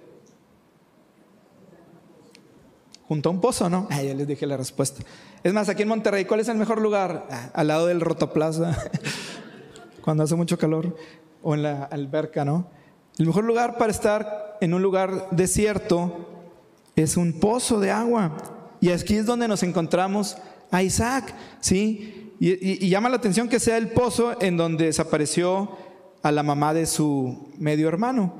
[3.07, 3.87] junto a un pozo, ¿no?
[3.89, 5.01] Ah, ya les dije la respuesta.
[5.43, 7.25] Es más, aquí en Monterrey, ¿cuál es el mejor lugar?
[7.31, 8.77] Ah, al lado del Rotoplaza,
[10.03, 10.95] cuando hace mucho calor,
[11.41, 12.67] o en la alberca, ¿no?
[13.17, 16.27] El mejor lugar para estar en un lugar desierto
[16.95, 18.58] es un pozo de agua.
[18.81, 20.37] Y aquí es donde nos encontramos
[20.71, 22.33] a Isaac, ¿sí?
[22.39, 25.77] Y, y llama la atención que sea el pozo en donde desapareció
[26.21, 28.33] a la mamá de su medio hermano,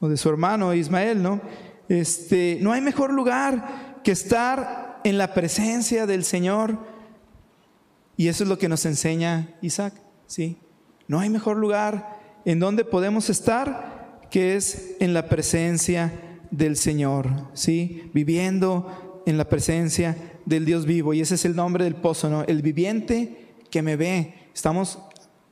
[0.00, 1.40] o de su hermano Ismael, ¿no?
[1.88, 6.78] Este, no hay mejor lugar que estar en la presencia del Señor.
[8.16, 9.94] Y eso es lo que nos enseña Isaac,
[10.26, 10.56] ¿sí?
[11.08, 16.12] No hay mejor lugar en donde podemos estar que es en la presencia
[16.50, 18.10] del Señor, ¿sí?
[18.14, 21.12] Viviendo en la presencia del Dios vivo.
[21.12, 22.44] Y ese es el nombre del pozo, ¿no?
[22.44, 24.34] El viviente que me ve.
[24.54, 24.98] Estamos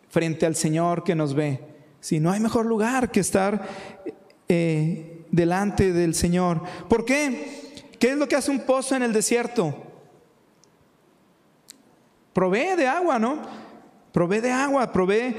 [0.09, 1.61] frente al Señor que nos ve.
[2.01, 2.21] ¿sí?
[2.21, 3.69] No hay mejor lugar que estar
[4.49, 6.63] eh, delante del Señor.
[6.89, 7.75] ¿Por qué?
[7.99, 9.75] ¿Qué es lo que hace un pozo en el desierto?
[12.33, 13.43] Provee de agua, ¿no?
[14.13, 15.35] Provee de agua, provee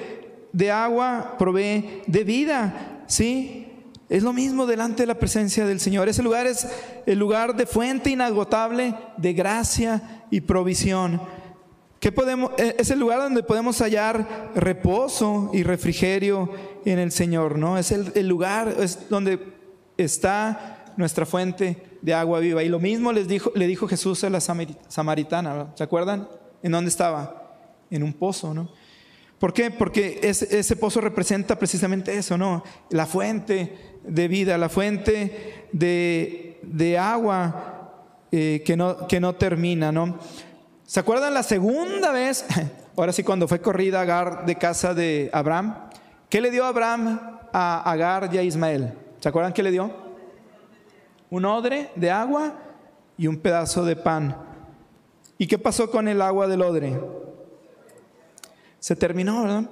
[0.51, 3.64] de agua, provee de vida, ¿sí?
[4.07, 6.07] Es lo mismo delante de la presencia del Señor.
[6.07, 6.67] Ese lugar es
[7.05, 11.21] el lugar de fuente inagotable de gracia y provisión.
[11.99, 16.51] ¿Qué podemos, eh, es el lugar donde podemos hallar reposo y refrigerio
[16.85, 17.79] en el Señor, ¿no?
[17.79, 18.75] Es el, lugar
[19.09, 19.39] donde
[19.97, 22.63] está nuestra fuente de agua viva.
[22.63, 26.27] Y lo mismo les dijo, le dijo Jesús a la samaritana, ¿se acuerdan?
[26.61, 27.57] ¿En dónde estaba?
[27.89, 28.69] En un pozo, ¿no?
[29.39, 29.71] ¿Por qué?
[29.71, 32.63] Porque ese, pozo representa precisamente eso, ¿no?
[32.89, 37.91] La fuente de vida, la fuente de, de agua
[38.31, 40.17] eh, que, no, que no termina, ¿no?
[40.85, 42.45] ¿Se acuerdan la segunda vez?
[42.97, 45.75] Ahora sí, cuando fue corrida Agar de casa de Abraham.
[46.29, 48.93] ¿Qué le dio Abraham a Agar y a Ismael?
[49.19, 50.05] ¿Se acuerdan qué le dio?
[51.29, 52.53] un odre de agua
[53.17, 54.37] y un pedazo de pan.
[55.37, 56.97] ¿Y qué pasó con el agua del odre?
[58.85, 59.71] Se terminó, ¿verdad?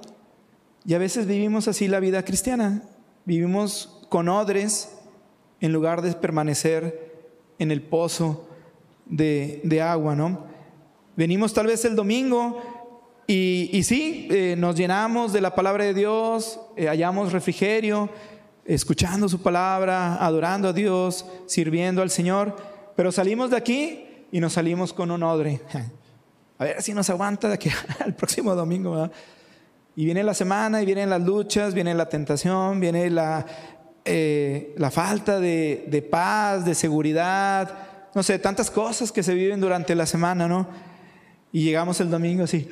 [0.84, 2.82] Y a veces vivimos así la vida cristiana.
[3.24, 4.90] Vivimos con odres
[5.60, 8.48] en lugar de permanecer en el pozo
[9.06, 10.46] de, agua, ¿no?
[11.14, 12.60] Venimos tal vez el domingo
[13.28, 18.10] y, y sí, eh, nos llenamos de la palabra de Dios, eh, hallamos refrigerio,
[18.64, 22.56] escuchando su palabra, adorando a Dios, sirviendo al Señor,
[22.96, 25.60] pero salimos de aquí y nos salimos con un odre.
[26.58, 29.10] A ver si nos aguanta de aquí al próximo domingo.
[29.96, 33.46] Y viene la semana y vienen las luchas, viene la tentación, viene la,
[34.04, 37.70] eh, la falta de, de, paz, de seguridad,
[38.14, 40.68] no sé, tantas cosas que se viven durante la semana, ¿no?
[41.52, 42.68] Y llegamos el domingo así,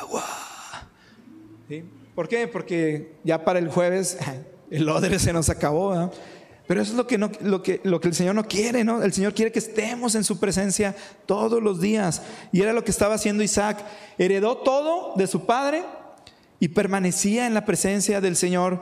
[0.00, 0.24] agua.
[2.14, 2.48] ¿Por qué?
[2.48, 4.18] Porque ya para el jueves
[4.70, 6.10] el odre se nos acabó.
[6.70, 9.02] Pero eso es lo que, no, lo, que, lo que el Señor no quiere, ¿no?
[9.02, 10.94] El Señor quiere que estemos en su presencia
[11.26, 12.22] todos los días.
[12.52, 13.84] Y era lo que estaba haciendo Isaac.
[14.18, 15.82] Heredó todo de su padre
[16.60, 18.80] y permanecía en la presencia del Señor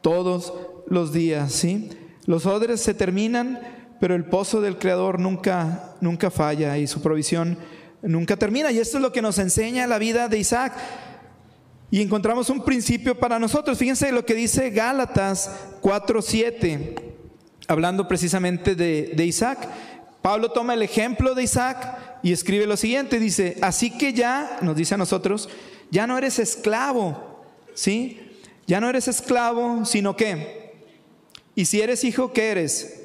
[0.00, 0.52] todos
[0.88, 1.90] los días, ¿sí?
[2.26, 3.60] Los odres se terminan,
[4.00, 7.56] pero el pozo del Creador nunca, nunca falla y su provisión
[8.02, 8.72] nunca termina.
[8.72, 10.72] Y esto es lo que nos enseña la vida de Isaac.
[11.88, 13.78] Y encontramos un principio para nosotros.
[13.78, 17.07] Fíjense lo que dice Gálatas 4:7,
[17.68, 19.68] hablando precisamente de, de, Isaac.
[20.22, 24.74] Pablo toma el ejemplo de Isaac y escribe lo siguiente, dice, así que ya, nos
[24.74, 25.48] dice a nosotros,
[25.90, 28.20] ya no eres esclavo, ¿sí?
[28.66, 30.74] Ya no eres esclavo, sino que
[31.54, 33.02] Y si eres hijo, ¿qué eres?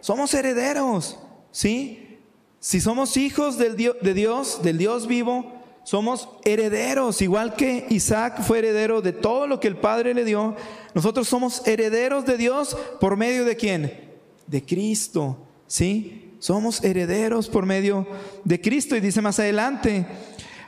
[0.00, 1.18] Somos herederos,
[1.50, 2.18] ¿sí?
[2.60, 8.58] Si somos hijos del de Dios, del Dios vivo, somos herederos, igual que Isaac fue
[8.58, 10.54] heredero de todo lo que el Padre le dio.
[10.94, 14.12] Nosotros somos herederos de Dios por medio de quién?
[14.46, 16.34] De Cristo, ¿sí?
[16.38, 18.06] Somos herederos por medio
[18.44, 18.94] de Cristo.
[18.94, 20.06] Y dice más adelante,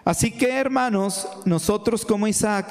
[0.04, 2.66] así que hermanos, nosotros como Isaac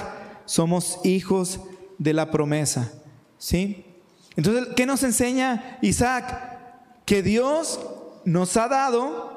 [0.46, 1.62] somos hijos
[1.98, 2.92] de la promesa,
[3.38, 3.86] ¿sí?
[4.36, 6.52] Entonces, ¿qué nos enseña Isaac?
[7.06, 7.80] Que Dios
[8.26, 9.33] nos ha dado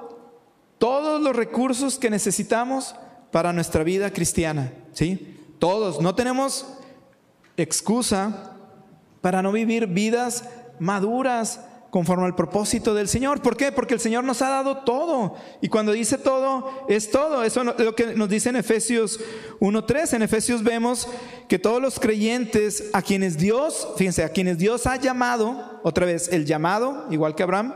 [0.78, 2.94] todos los recursos que necesitamos
[3.30, 5.38] para nuestra vida cristiana, ¿sí?
[5.58, 6.66] Todos, no tenemos
[7.56, 8.52] excusa
[9.20, 10.44] para no vivir vidas
[10.78, 11.60] maduras
[11.90, 13.40] conforme al propósito del Señor.
[13.40, 13.72] ¿Por qué?
[13.72, 15.34] Porque el Señor nos ha dado todo.
[15.62, 17.42] Y cuando dice todo, es todo.
[17.42, 19.18] Eso es lo que nos dice en Efesios
[19.60, 20.14] 1.3.
[20.14, 21.08] En Efesios vemos
[21.48, 26.28] que todos los creyentes a quienes Dios, fíjense, a quienes Dios ha llamado, otra vez,
[26.28, 27.74] el llamado, igual que Abraham,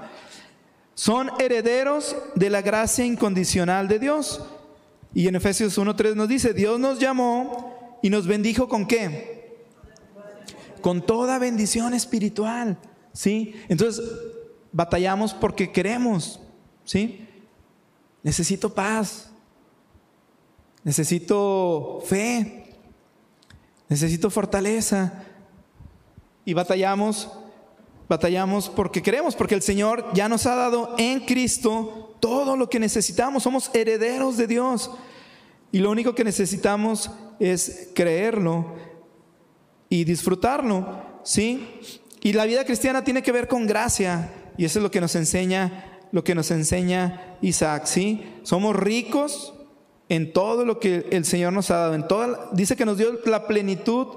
[1.00, 4.42] son herederos de la gracia incondicional de Dios.
[5.14, 9.64] Y en Efesios 1.3 nos dice, Dios nos llamó y nos bendijo con qué?
[10.82, 12.76] Con toda bendición espiritual.
[13.14, 13.54] ¿Sí?
[13.70, 14.04] Entonces,
[14.72, 16.38] batallamos porque queremos,
[16.84, 17.26] ¿sí?
[18.22, 19.30] Necesito paz.
[20.84, 22.74] Necesito fe.
[23.88, 25.24] Necesito fortaleza.
[26.44, 27.30] Y batallamos,
[28.10, 32.80] batallamos porque queremos, porque el Señor ya nos ha dado en Cristo todo lo que
[32.80, 33.44] necesitamos.
[33.44, 34.90] Somos herederos de Dios.
[35.70, 38.74] Y lo único que necesitamos es creerlo
[39.88, 41.68] y disfrutarlo, ¿sí?
[42.20, 45.14] Y la vida cristiana tiene que ver con gracia, y eso es lo que nos
[45.14, 48.24] enseña, lo que nos enseña Isaac, ¿sí?
[48.42, 49.54] Somos ricos
[50.08, 53.20] en todo lo que el Señor nos ha dado, en toda dice que nos dio
[53.24, 54.08] la plenitud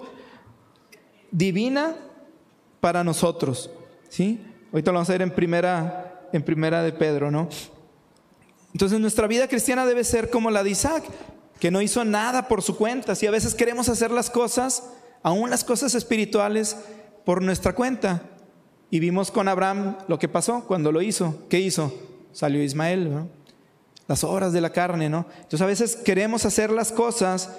[1.31, 1.95] divina
[2.79, 3.69] para nosotros,
[4.13, 4.39] ¿sí?
[4.71, 7.49] Ahorita lo vamos a ver en primera en primera de Pedro, ¿no?
[8.73, 11.03] Entonces nuestra vida cristiana debe ser como la de Isaac,
[11.59, 13.15] que no hizo nada por su cuenta.
[13.15, 14.83] Si a veces queremos hacer las cosas,
[15.23, 16.77] aún las cosas espirituales,
[17.25, 18.23] por nuestra cuenta.
[18.91, 21.47] Y vimos con Abraham lo que pasó cuando lo hizo.
[21.49, 21.93] ¿Qué hizo?
[22.31, 23.27] Salió Ismael,
[24.07, 25.25] las obras de la carne, ¿no?
[25.35, 27.49] Entonces a veces queremos hacer las cosas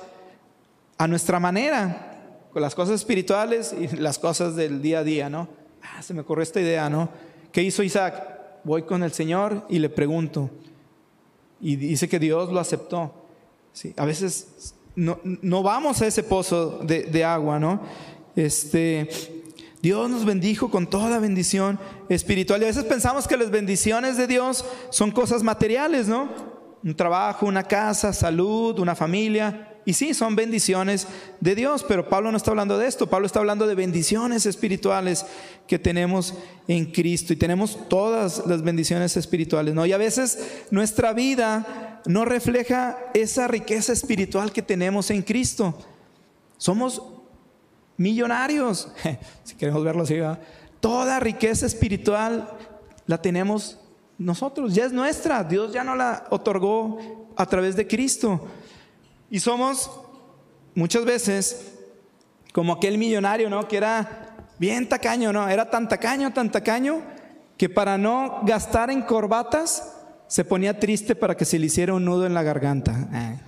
[0.99, 5.63] a nuestra manera, con las cosas espirituales y las cosas del día a día, ¿no?
[5.85, 7.11] Ah, se me ocurrió esta idea, ¿no?
[7.53, 8.61] ¿Qué hizo Isaac?
[8.64, 10.51] Voy con el Señor y le pregunto.
[11.61, 13.14] Y dice que Dios lo aceptó.
[13.73, 17.83] Sí, a veces no, no vamos a ese pozo de, de agua, ¿no?
[18.35, 19.09] Este,
[19.83, 22.61] Dios nos bendijo con toda bendición espiritual.
[22.61, 26.31] Y a veces pensamos que las bendiciones de Dios son cosas materiales, ¿no?
[26.83, 29.74] Un trabajo, una casa, salud, una familia.
[29.87, 31.07] Y sí, son bendiciones
[31.40, 33.07] de Dios, pero Pablo no está hablando de esto.
[33.07, 35.27] Pablo está hablando de bendiciones espirituales
[35.66, 36.35] que tenemos
[36.68, 37.33] en Cristo.
[37.33, 39.85] Y tenemos todas las bendiciones espirituales, ¿no?
[39.85, 40.38] Y a veces
[40.70, 45.77] nuestra vida no refleja esa riqueza espiritual que tenemos en Cristo.
[46.57, 47.03] Somos
[47.97, 48.88] millonarios,
[49.44, 50.16] si queremos verlo así,
[50.81, 52.49] toda riqueza espiritual
[53.07, 53.79] la tenemos
[54.18, 58.47] nosotros, ya es nuestra, Dios ya nos la otorgó a través de Cristo.
[59.35, 59.90] Y somos
[60.77, 61.73] muchas veces
[62.53, 63.66] como aquel millonario, ¿no?
[63.66, 65.49] Que era bien tacaño, ¿no?
[65.49, 67.03] Era tan tacaño, tan tacaño,
[67.57, 69.92] que para no gastar en corbatas,
[70.29, 73.09] se ponía triste para que se le hiciera un nudo en la garganta.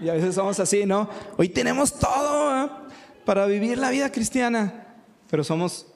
[0.00, 1.10] Y a veces somos así, ¿no?
[1.36, 2.70] Hoy tenemos todo ¿eh?
[3.26, 4.86] para vivir la vida cristiana,
[5.30, 5.86] pero somos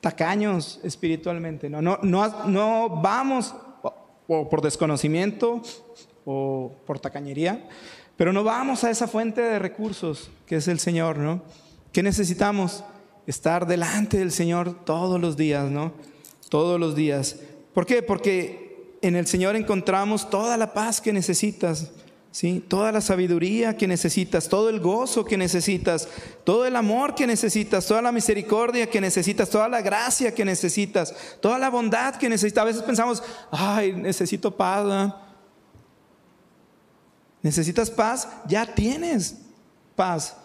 [0.00, 1.80] tacaños espiritualmente, ¿no?
[1.80, 3.54] No, no, no vamos
[4.26, 5.62] o por desconocimiento
[6.26, 7.66] o por tacañería,
[8.18, 11.42] pero no vamos a esa fuente de recursos que es el Señor, ¿no?
[11.92, 12.84] ¿Qué necesitamos?
[13.26, 15.94] Estar delante del Señor todos los días, ¿no?
[16.50, 17.36] Todos los días.
[17.72, 18.02] ¿Por qué?
[18.02, 21.90] Porque en el Señor encontramos toda la paz que necesitas
[22.36, 22.62] ¿sí?
[22.68, 26.06] Toda la sabiduría que necesitas, todo el gozo que necesitas,
[26.44, 31.14] todo el amor que necesitas, toda la misericordia que necesitas, toda la gracia que necesitas,
[31.40, 32.60] toda la bondad que necesitas.
[32.60, 35.14] A veces pensamos, ay, necesito paz.
[37.46, 38.28] ¿Necesitas paz?
[38.48, 39.36] Ya tienes
[39.94, 40.36] paz.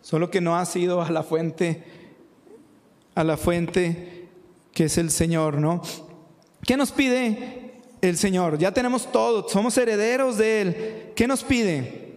[0.00, 1.84] Solo que no has ido a la fuente,
[3.14, 4.30] a la fuente
[4.72, 5.82] que es el Señor, ¿no?
[6.62, 8.56] ¿Qué nos pide el Señor.
[8.56, 11.12] Ya tenemos todo, somos herederos de Él.
[11.14, 12.16] ¿Qué nos pide?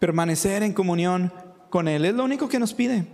[0.00, 1.32] Permanecer en comunión
[1.70, 2.06] con Él.
[2.06, 3.04] Es lo único que nos pide.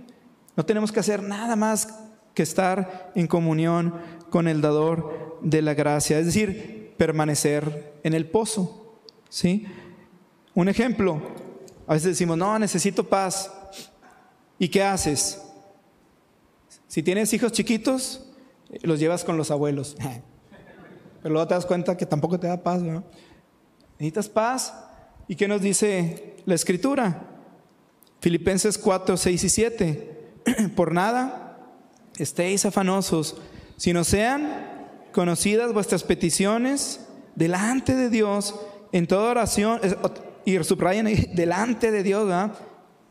[0.56, 1.98] No tenemos que hacer nada más
[2.32, 3.92] que estar en comunión
[4.30, 6.18] con el dador de la gracia.
[6.18, 8.80] Es decir, permanecer en el pozo.
[9.28, 9.66] ¿Sí?
[10.54, 11.20] Un ejemplo.
[11.86, 13.52] A veces decimos, no, necesito paz.
[14.58, 15.42] ¿Y qué haces?
[16.86, 18.24] Si tienes hijos chiquitos,
[18.82, 19.96] los llevas con los abuelos.
[21.22, 23.04] Pero luego te das cuenta que tampoco te da paz, ¿no?
[23.98, 24.74] Necesitas paz.
[25.26, 27.22] ¿Y qué nos dice la escritura?
[28.20, 30.32] Filipenses 4, 6 y 7.
[30.76, 31.58] Por nada
[32.18, 33.36] estéis afanosos,
[33.76, 34.76] sino sean
[35.12, 37.00] conocidas vuestras peticiones
[37.34, 38.54] delante de Dios
[38.92, 39.80] en toda oración.
[40.44, 42.50] Y subrayan delante de Dios.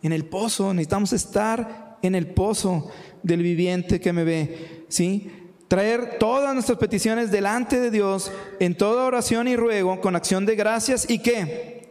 [0.02, 5.32] En el pozo, necesitamos estar en el pozo del viviente que me ve, ¿sí?
[5.74, 10.56] traer todas nuestras peticiones delante de Dios en toda oración y ruego con acción de
[10.56, 11.90] gracias y qué?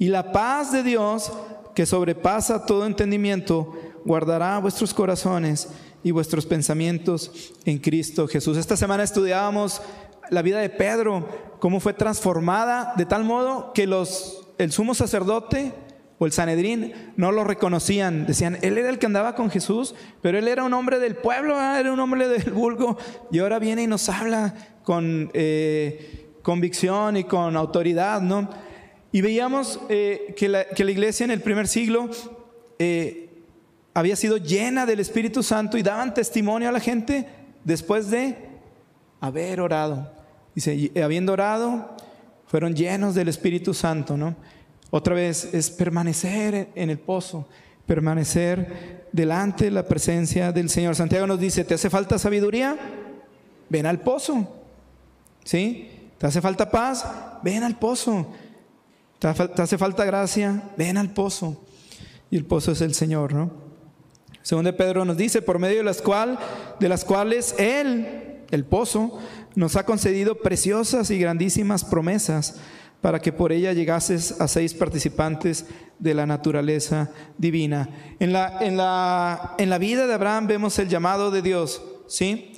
[0.00, 1.30] Y la paz de Dios
[1.76, 3.72] que sobrepasa todo entendimiento
[4.04, 5.68] guardará vuestros corazones
[6.02, 8.56] y vuestros pensamientos en Cristo Jesús.
[8.56, 9.80] Esta semana estudiábamos
[10.30, 11.28] la vida de Pedro,
[11.60, 15.72] cómo fue transformada de tal modo que los el sumo sacerdote
[16.18, 18.26] o el Sanedrín no lo reconocían.
[18.26, 21.60] Decían, él era el que andaba con Jesús, pero él era un hombre del pueblo,
[21.60, 22.96] era un hombre del vulgo,
[23.30, 28.50] y ahora viene y nos habla con eh, convicción y con autoridad, ¿no?
[29.10, 32.10] Y veíamos eh, que, la, iglesia en el primer siglo
[32.78, 33.30] eh,
[33.94, 37.28] había sido llena del Espíritu Santo y daban testimonio a la gente
[37.62, 38.36] después de
[39.20, 40.12] haber orado.
[40.54, 41.93] Dice, habiendo orado,
[42.54, 44.36] fueron llenos del Espíritu Santo, ¿no?
[44.92, 47.48] Otra vez es permanecer en el pozo,
[47.84, 50.94] permanecer delante de la presencia del Señor.
[50.94, 52.76] Santiago nos dice, ¿te hace falta sabiduría?
[53.68, 54.54] Ven al pozo.
[55.42, 56.12] ¿Sí?
[56.16, 57.04] ¿Te hace falta paz?
[57.42, 58.28] Ven al pozo.
[59.18, 60.70] ¿Te hace falta gracia?
[60.76, 61.60] Ven al pozo.
[62.30, 63.50] Y el pozo es el Señor, ¿no?
[64.42, 66.38] Según Pedro nos dice, por medio de las, cual,
[66.78, 69.18] de las cuales Él, el pozo,
[69.54, 72.56] nos ha concedido preciosas y grandísimas promesas
[73.00, 75.66] para que por ella llegases a seis participantes
[75.98, 77.90] de la naturaleza divina.
[78.18, 82.52] En la, en la, en la vida de Abraham vemos el llamado de Dios, ¿sí?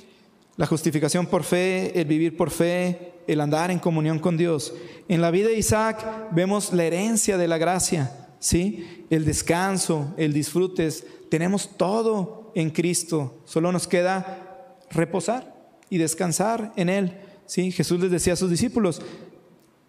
[0.55, 4.73] La justificación por fe, el vivir por fe, el andar en comunión con Dios.
[5.09, 9.05] En la vida de Isaac vemos la herencia de la gracia, ¿sí?
[9.09, 10.89] El descanso, el disfrute.
[11.29, 15.56] Tenemos todo en Cristo, solo nos queda reposar
[15.89, 17.17] y descansar en Él.
[17.45, 17.71] ¿sí?
[17.71, 19.01] Jesús les decía a sus discípulos,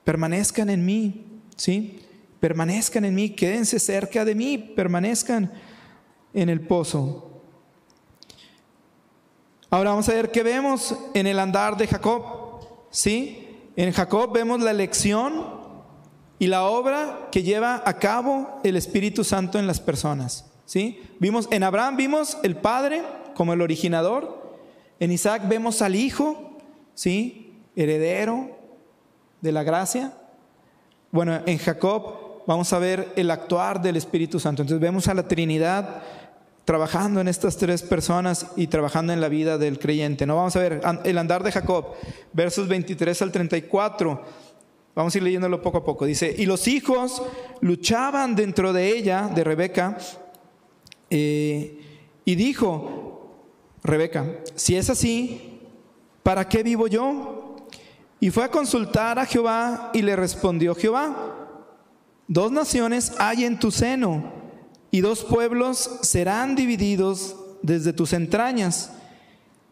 [0.05, 1.27] permanezcan en mí,
[1.57, 2.01] ¿sí?
[2.41, 5.53] Permanezcan en mí, quédense cerca de mí, permanezcan
[6.33, 7.43] en el pozo.
[9.71, 12.23] Ahora vamos a ver qué vemos en el andar de Jacob,
[12.91, 13.49] ¿sí?
[13.77, 15.59] En Jacob vemos la elección
[16.39, 21.03] y la obra que lleva a cabo el Espíritu Santo en las personas, ¿sí?
[21.19, 23.03] Vimos en Abraham vimos el padre
[23.35, 24.48] como el originador,
[25.01, 26.59] en Isaac vemos al hijo,
[26.95, 27.55] ¿sí?
[27.77, 28.59] Heredero,
[29.41, 30.13] de la gracia?
[31.11, 34.63] Bueno, en Jacob vamos a ver el actuar del Espíritu Santo.
[34.63, 36.03] Entonces vemos a la Trinidad
[36.65, 40.27] trabajando en estas tres personas y trabajando en la vida del creyente.
[40.27, 41.95] No vamos a ver el andar de Jacob,
[42.33, 44.23] versos 23 al 34.
[44.95, 46.05] Vamos a ir leyéndolo poco a poco.
[46.05, 47.23] Dice, y los hijos
[47.61, 49.97] luchaban dentro de ella, de Rebeca,
[51.09, 51.81] eh,
[52.25, 53.08] y dijo,
[53.83, 55.61] Rebeca, si es así,
[56.23, 57.57] ¿para qué vivo yo?
[58.21, 61.37] Y fue a consultar a Jehová y le respondió Jehová,
[62.27, 64.33] dos naciones hay en tu seno
[64.91, 68.93] y dos pueblos serán divididos desde tus entrañas.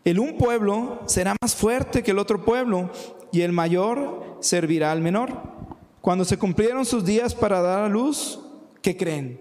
[0.04, 2.90] El un pueblo será más fuerte que el otro pueblo
[3.32, 5.56] y el mayor servirá al menor.
[6.00, 8.38] Cuando se cumplieron sus días para dar a luz,
[8.80, 9.40] ¿qué creen?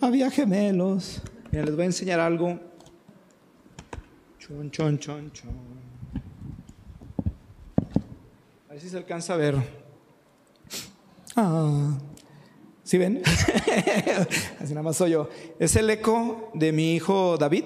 [0.00, 1.22] Había gemelos.
[1.52, 2.58] les voy a enseñar algo.
[4.42, 5.54] Chon, chon, chon, chon.
[8.68, 9.54] A ver si se alcanza a ver.
[11.36, 11.96] Ah,
[12.82, 13.22] ¿sí ven?
[14.60, 15.28] Así nada más soy yo.
[15.60, 17.62] Es el eco de mi hijo David.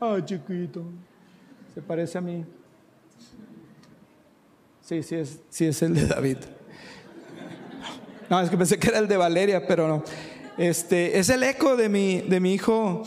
[0.00, 0.82] Ay, chiquito.
[1.74, 2.42] Se parece a mí.
[4.80, 6.38] Sí, sí es, sí es el de David.
[8.30, 10.02] No, es que pensé que era el de Valeria, pero no.
[10.56, 13.02] Este, es el eco de mi, de mi hijo.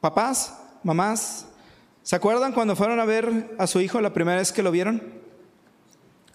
[0.00, 1.46] Papás, mamás,
[2.02, 5.22] ¿se acuerdan cuando fueron a ver a su hijo la primera vez que lo vieron?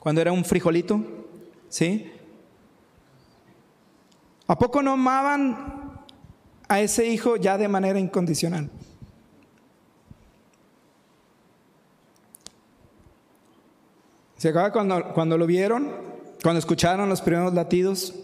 [0.07, 1.03] cuando era un frijolito,
[1.67, 2.09] ¿sí?
[4.47, 6.01] ¿A poco no amaban
[6.69, 8.69] a ese hijo ya de manera incondicional?
[14.37, 15.91] Se acaba cuando, cuando lo vieron,
[16.41, 18.15] cuando escucharon los primeros latidos.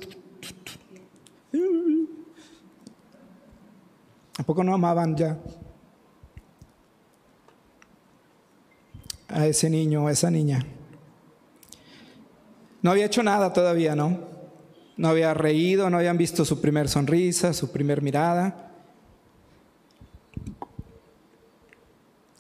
[4.38, 5.38] ¿A poco no amaban ya
[9.34, 10.66] a ese niño o a esa niña?
[12.84, 14.20] No había hecho nada todavía, ¿no?
[14.98, 18.72] No había reído, no habían visto su primer sonrisa, su primer mirada.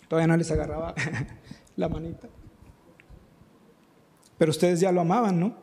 [0.07, 0.93] Todavía no les agarraba
[1.77, 2.27] la manita.
[4.37, 5.55] Pero ustedes ya lo amaban, ¿no?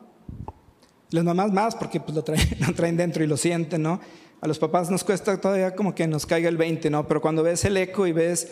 [1.11, 2.15] Las mamás más porque pues
[2.67, 4.01] lo traen, dentro y lo sienten, ¿no?
[4.41, 7.07] A los papás nos cuesta todavía como que nos caiga el 20, ¿no?
[7.07, 8.51] Pero cuando ves el eco y ves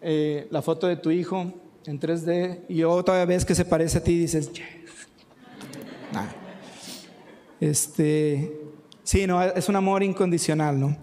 [0.00, 1.52] eh, la foto de tu hijo
[1.86, 4.64] en 3D y luego todavía ves que se parece a ti dices, yes.
[7.60, 8.58] Este,
[9.02, 10.96] sí, no, es un amor incondicional, ¿no?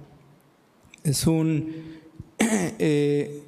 [1.04, 2.00] Es un,
[2.40, 3.44] eh,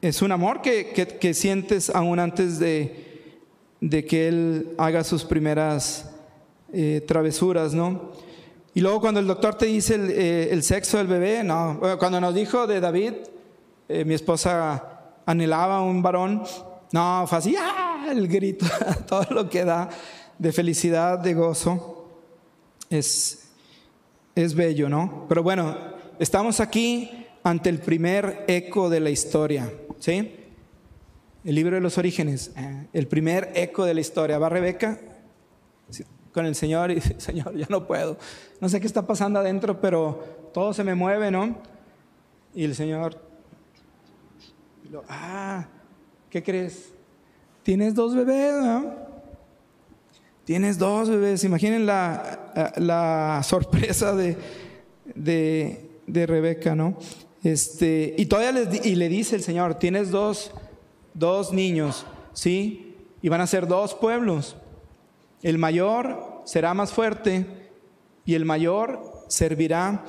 [0.00, 3.36] es un amor que, que, sientes aún antes de,
[3.80, 6.10] de, que Él haga sus primeras
[6.72, 8.12] eh, travesuras, ¿no?
[8.74, 12.34] Y luego cuando el doctor te dice el, eh, sexo del bebé, no, cuando nos
[12.34, 13.12] dijo de David,
[14.06, 14.91] mi esposa
[15.26, 16.42] anhelaba un varón,
[16.92, 18.06] no, fue así, ¡ah!
[18.10, 18.66] el grito,
[19.06, 19.88] todo lo que da
[20.38, 22.08] de felicidad, de gozo
[22.90, 23.50] es,
[24.34, 25.26] es bello, ¿no?
[25.28, 25.76] Pero bueno,
[26.18, 30.36] estamos aquí ante el primer eco de la historia, ¿sí?
[31.44, 34.38] El libro de los orígenes, eh, el primer eco de la historia.
[34.38, 35.00] Va Rebeca
[36.32, 38.16] con el Señor y dice, Señor, ya no puedo.
[38.60, 41.56] No sé qué está pasando adentro, pero todo se me mueve, ¿no?
[42.54, 43.20] Y el Señor,
[45.08, 45.66] ah,
[46.28, 46.92] ¿qué crees?
[47.62, 48.94] Tienes dos bebés, ¿no?
[50.44, 51.44] Tienes dos bebés.
[51.44, 54.36] Imaginen la, la sorpresa de,
[55.14, 56.96] de, Rebeca, ¿no?
[57.42, 60.52] Este, y todavía y le dice el Señor, tienes dos,
[61.14, 62.96] dos niños, ¿sí?
[63.20, 64.56] Y van a ser dos pueblos.
[65.42, 67.46] El mayor será más fuerte
[68.24, 70.04] y el mayor servirá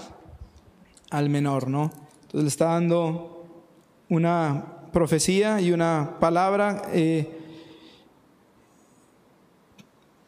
[1.10, 1.92] al menor, ¿no?
[2.24, 3.46] Entonces le está dando
[4.10, 6.84] una profecía y una palabra.
[6.94, 7.28] Eh,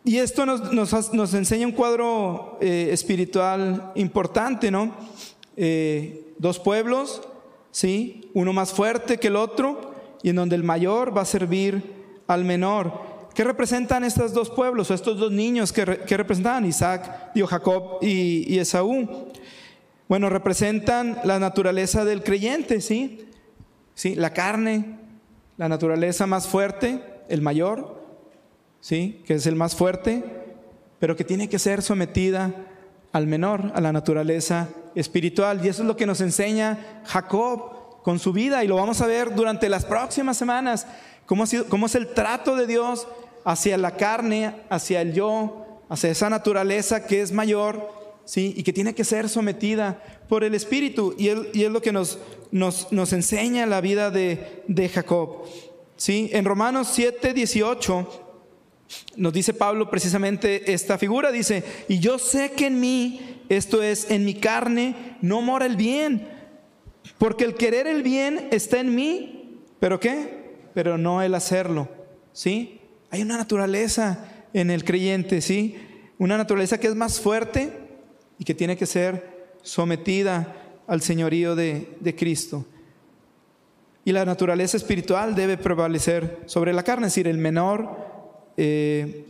[0.03, 4.93] y esto nos, nos, enseña un cuadro eh, espiritual importante, ¿no?
[5.57, 7.21] Eh, dos pueblos,
[7.71, 8.29] ¿sí?
[8.33, 11.81] Uno más fuerte que el otro y en donde el mayor va a servir
[12.27, 13.15] al menor.
[13.33, 17.97] ¿Qué representan estos dos pueblos o estos dos niños que, que representan Isaac, Dios Jacob
[18.01, 19.27] y, y, Esaú?
[20.07, 23.24] Bueno, representan la naturaleza del creyente, ¿sí?
[23.95, 24.13] ¿Sí?
[24.13, 24.99] La carne,
[25.57, 28.03] la naturaleza más fuerte, el mayor,
[28.79, 29.23] ¿sí?
[29.25, 30.23] que es el más fuerte,
[30.99, 32.53] pero que tiene que ser sometida
[33.11, 35.65] al menor, a la naturaleza espiritual.
[35.65, 39.07] Y eso es lo que nos enseña Jacob con su vida y lo vamos a
[39.07, 40.85] ver durante las próximas semanas,
[41.25, 43.07] cómo, cómo es el trato de Dios
[43.43, 48.53] hacia la carne, hacia el yo, hacia esa naturaleza que es mayor, ¿sí?
[48.57, 51.15] y que tiene que ser sometida por el Espíritu.
[51.17, 52.19] Y, es lo que nos,
[52.51, 55.43] nos, nos enseña la vida de, de Jacob.
[55.95, 56.29] ¿sí?
[56.33, 58.25] En Romanos 7, 18
[59.17, 64.09] nos dice Pablo precisamente esta figura, dice, y yo sé que en mí, esto es,
[64.11, 66.27] en mi carne, no mora el bien,
[67.17, 70.55] porque el querer el bien está en mí, pero ¿qué?
[70.73, 71.89] Pero no el hacerlo,
[72.33, 72.79] ¿sí?
[73.09, 75.77] Hay una naturaleza en el creyente, ¿sí?
[76.17, 77.84] Una naturaleza que es más fuerte
[78.37, 80.55] y que tiene que ser sometida
[80.87, 82.65] al señorío de, de Cristo.
[84.03, 88.05] Y la naturaleza espiritual debe prevalecer sobre la carne, es decir, el menor
[88.57, 89.25] eh,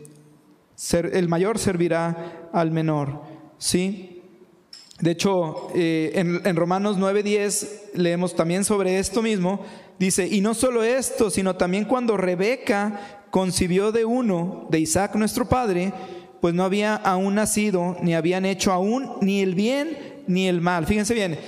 [1.14, 3.22] el mayor servirá al menor.
[3.58, 4.22] ¿sí?
[5.00, 9.66] De hecho, eh, en, en, Romanos 9:10 leemos también sobre esto mismo.
[9.98, 15.48] Dice, y no solo esto, sino también cuando Rebeca concibió de uno, de Isaac nuestro
[15.48, 15.94] padre,
[16.42, 20.86] pues no había aún nacido, ni habían hecho aún ni el bien ni el mal.
[20.86, 21.40] Fíjense bien,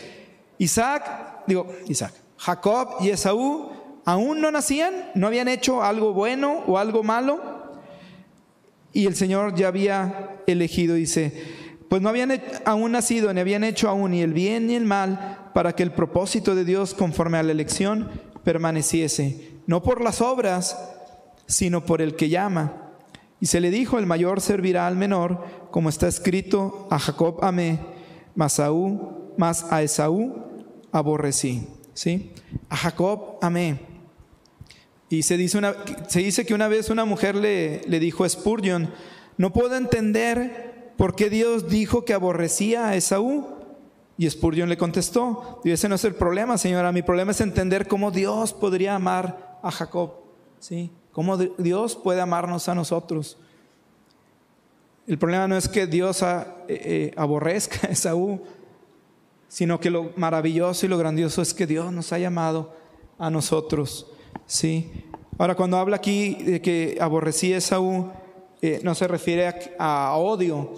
[0.58, 3.72] Isaac, digo, Isaac, Jacob y Esaú
[4.06, 7.58] aún no nacían, no habían hecho algo bueno o algo malo,
[8.94, 11.32] y el Señor ya había elegido, dice,
[11.90, 15.50] pues no habían aún nacido, ni habían hecho aún ni el bien ni el mal,
[15.54, 18.10] para que el propósito de Dios conforme a la elección
[18.44, 20.78] permaneciese, no por las obras,
[21.48, 22.87] sino por el que llama.
[23.40, 27.80] Y se le dijo, el mayor servirá al menor, como está escrito, a Jacob amé,
[28.36, 28.72] mas a,
[29.38, 30.36] mas a Esaú
[30.92, 31.68] aborrecí.
[31.94, 32.32] ¿Sí?
[32.70, 33.80] A Jacob amé.
[35.10, 35.76] Y se dice, una,
[36.08, 38.90] se dice que una vez una mujer le, le dijo a Spurgeon,
[39.38, 43.48] no puedo entender por qué Dios dijo que aborrecía a Esaú.
[44.18, 47.88] Y Spurgeon le contestó, y ese no es el problema, señora, mi problema es entender
[47.88, 50.14] cómo Dios podría amar a Jacob,
[50.60, 50.90] ¿sí?
[51.18, 53.38] Cómo Dios puede amarnos a nosotros.
[55.07, 58.43] El problema no es que Dios eh, eh, aborrezca a Esaú,
[59.47, 62.72] sino que lo maravilloso y lo grandioso es que Dios nos ha llamado
[63.18, 64.05] a nosotros.
[64.45, 64.91] ¿sí?
[65.39, 68.11] Ahora, cuando habla aquí de que aborrecía a Esaú,
[68.61, 70.76] eh, no se refiere a, odio.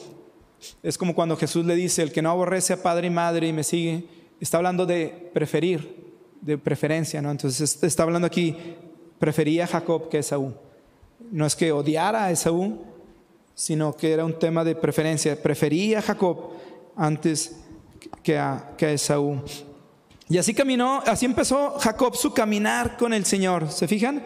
[0.82, 3.52] Es como cuando Jesús le dice, el que no aborrece a padre y madre y
[3.52, 4.06] me sigue,
[4.40, 7.30] está hablando de preferir, de preferencia, ¿no?
[7.30, 8.56] Entonces está hablando aquí,
[9.20, 10.54] prefería a Jacob que a Esaú.
[11.32, 12.80] No es que odiara a Esaú,
[13.54, 15.42] sino que era un tema de preferencia.
[15.42, 16.52] Prefería a Jacob
[16.96, 17.58] antes
[18.24, 19.42] que a, que a Esaú.
[20.30, 23.70] Y así caminó, así empezó Jacob su caminar con el Señor.
[23.72, 24.24] ¿Se fijan?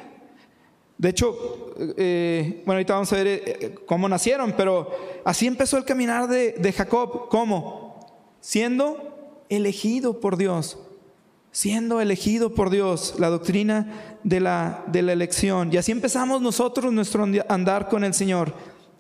[0.98, 4.92] De hecho, eh, bueno, ahorita vamos a ver eh, cómo nacieron, pero
[5.26, 7.30] así empezó el caminar de, de Jacob.
[7.30, 8.06] ¿Cómo?
[8.40, 10.78] Siendo elegido por Dios
[11.54, 15.72] siendo elegido por Dios, la doctrina de la, de la elección.
[15.72, 18.54] Y así empezamos nosotros nuestro andar con el Señor.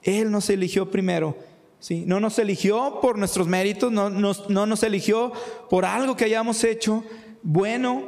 [0.04, 1.36] Él nos eligió primero.
[1.80, 2.04] ¿sí?
[2.06, 5.34] No nos eligió por nuestros méritos, no, no nos eligió
[5.68, 7.04] por algo que hayamos hecho
[7.41, 8.04] bueno,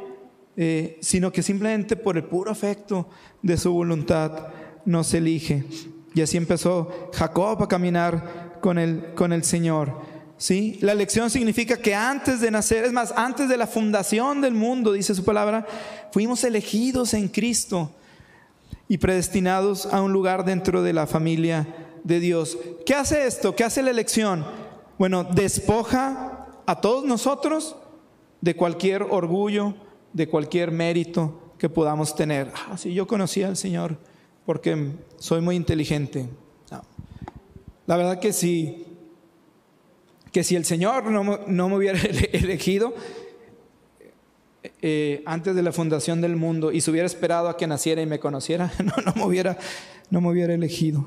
[0.56, 3.08] eh, sino que simplemente por el puro afecto
[3.42, 4.48] de su voluntad
[4.84, 5.64] nos elige.
[6.14, 10.15] Y así empezó Jacob a caminar con el, con el Señor.
[10.38, 10.78] ¿Sí?
[10.80, 14.92] La elección significa que antes de nacer, es más, antes de la fundación del mundo,
[14.92, 15.66] dice su palabra,
[16.12, 17.90] fuimos elegidos en Cristo
[18.88, 21.66] y predestinados a un lugar dentro de la familia
[22.04, 22.56] de Dios.
[22.84, 23.56] ¿Qué hace esto?
[23.56, 24.44] ¿Qué hace la elección?
[24.98, 27.76] Bueno, despoja a todos nosotros
[28.40, 29.74] de cualquier orgullo,
[30.12, 32.52] de cualquier mérito que podamos tener.
[32.70, 33.98] Ah, si yo conocí al Señor
[34.46, 36.28] porque soy muy inteligente.
[37.86, 38.84] La verdad que si
[40.36, 41.98] que si el Señor no, me hubiera
[42.32, 42.94] elegido
[44.82, 48.06] eh, antes de la fundación del mundo y se hubiera esperado a que naciera y
[48.06, 49.56] me conociera, no, no, me hubiera,
[50.10, 51.06] no me hubiera elegido.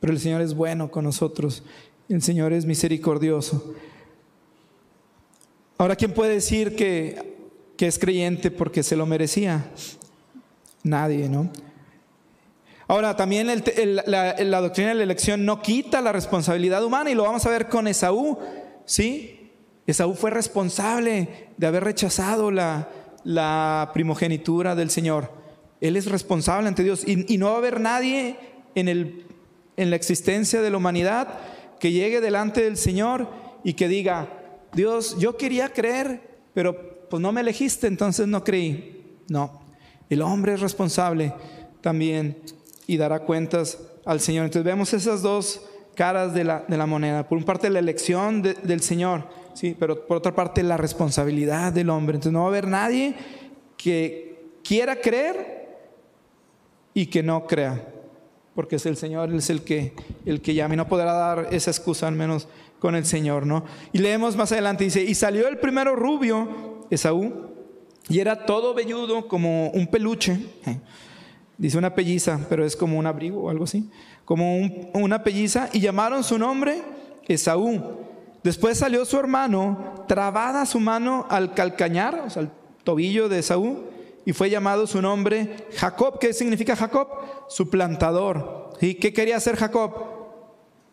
[0.00, 1.62] Pero el Señor es bueno con nosotros,
[2.10, 3.72] el Señor es misericordioso.
[5.78, 7.38] Ahora, ¿quién puede decir que,
[7.74, 9.70] que es creyente porque se lo merecía?
[10.82, 11.50] Nadie, ¿no?
[12.88, 13.48] Ahora, también
[14.06, 17.68] la, doctrina de la elección no quita la responsabilidad humana y lo vamos a ver
[17.68, 18.38] con Esaú,
[18.86, 19.52] ¿sí?
[19.86, 22.88] Esaú fue responsable de haber rechazado la,
[23.92, 25.30] primogenitura del Señor.
[25.82, 28.38] Él es responsable ante Dios y, no va a haber nadie
[28.74, 28.88] en,
[29.76, 31.28] en la existencia de la humanidad
[31.78, 33.28] que llegue delante del Señor
[33.64, 34.28] y que diga,
[34.72, 36.22] Dios, yo quería creer,
[36.54, 39.20] pero pues no me elegiste, entonces no creí.
[39.28, 39.60] No,
[40.08, 41.34] el hombre es responsable
[41.82, 42.38] también
[42.88, 44.46] y dará cuentas al Señor.
[44.46, 45.60] Entonces vemos esas dos
[45.94, 47.28] caras de la, de la moneda.
[47.28, 51.90] Por una parte la elección del Señor, sí, pero por otra parte la responsabilidad del
[51.90, 52.16] hombre.
[52.16, 53.14] Entonces no va a haber nadie
[53.76, 55.68] que quiera creer
[56.94, 57.92] y que no crea,
[58.54, 59.92] porque es el Señor, es el que,
[60.24, 63.64] el que llama y no podrá dar esa excusa al menos con el Señor, ¿no?
[63.92, 67.50] Y leemos más adelante, dice, y salió el primero rubio, Esaú,
[68.08, 70.40] y era todo velludo como un peluche.
[71.58, 73.90] Dice una pelliza, pero es como un abrigo o algo así.
[74.24, 74.58] Como
[74.94, 75.68] una pelliza.
[75.72, 76.82] Y llamaron su nombre
[77.26, 77.82] Esaú.
[78.44, 82.52] Después salió su hermano, trabada su mano al calcañar, o sea, al
[82.84, 83.84] tobillo de Esaú,
[84.24, 86.20] y fue llamado su nombre Jacob.
[86.20, 87.08] ¿Qué significa Jacob?
[87.48, 88.70] Suplantador.
[88.80, 89.92] ¿Y qué quería hacer Jacob?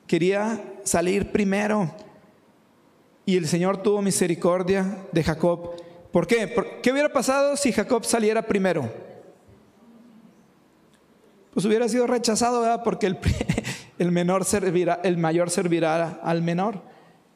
[0.08, 1.94] Quería salir primero.
[3.24, 5.72] Y el Señor tuvo misericordia de Jacob.
[6.12, 6.52] ¿Por qué?
[6.82, 9.05] ¿Qué hubiera pasado si Jacob saliera primero?
[11.56, 12.84] Pues hubiera sido rechazado, ¿verdad?
[12.84, 13.08] Porque
[13.98, 16.82] el, menor servirá, el mayor servirá al menor.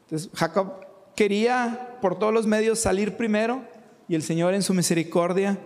[0.02, 3.62] Entonces Jacob quería por todos los medios salir primero
[4.08, 5.58] y el Señor en su misericordia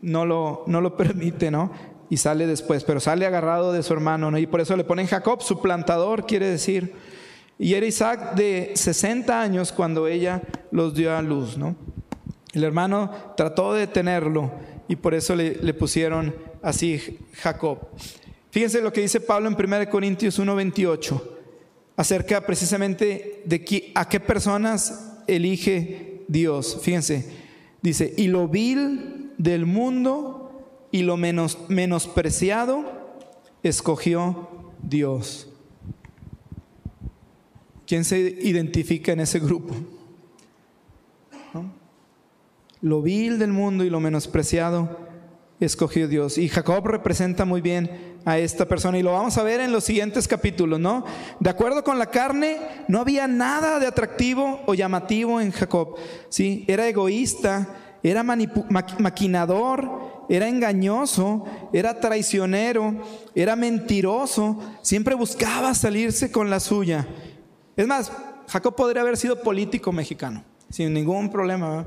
[0.00, 1.72] no lo, no lo permite, ¿no?
[2.08, 4.38] Y sale después, pero sale agarrado de su hermano, ¿no?
[4.38, 6.94] Y por eso le ponen Jacob, su plantador, quiere decir.
[7.58, 11.74] Y era Isaac de 60 años cuando ella los dio a luz, ¿no?
[12.52, 14.52] El hermano trató de detenerlo
[14.86, 17.78] y por eso le, le pusieron así Jacob.
[18.50, 21.22] Fíjense lo que dice Pablo en 1 Corintios 1:28
[21.96, 26.78] acerca precisamente de a qué personas elige Dios.
[26.82, 27.30] Fíjense,
[27.82, 32.84] dice, y lo vil del mundo y lo menos, menospreciado
[33.62, 34.48] escogió
[34.82, 35.48] Dios.
[37.86, 39.74] ¿Quién se identifica en ese grupo?
[42.80, 45.05] Lo vil del mundo y lo menospreciado
[45.60, 46.38] escogió Dios.
[46.38, 49.84] Y Jacob representa muy bien a esta persona y lo vamos a ver en los
[49.84, 51.04] siguientes capítulos, ¿no?
[51.40, 55.96] De acuerdo con la carne, no había nada de atractivo o llamativo en Jacob,
[56.28, 56.64] ¿sí?
[56.66, 57.68] Era egoísta,
[58.02, 62.96] era maquinador, era engañoso, era traicionero,
[63.34, 67.06] era mentiroso, siempre buscaba salirse con la suya.
[67.76, 68.12] Es más,
[68.48, 71.86] Jacob podría haber sido político mexicano, sin ningún problema,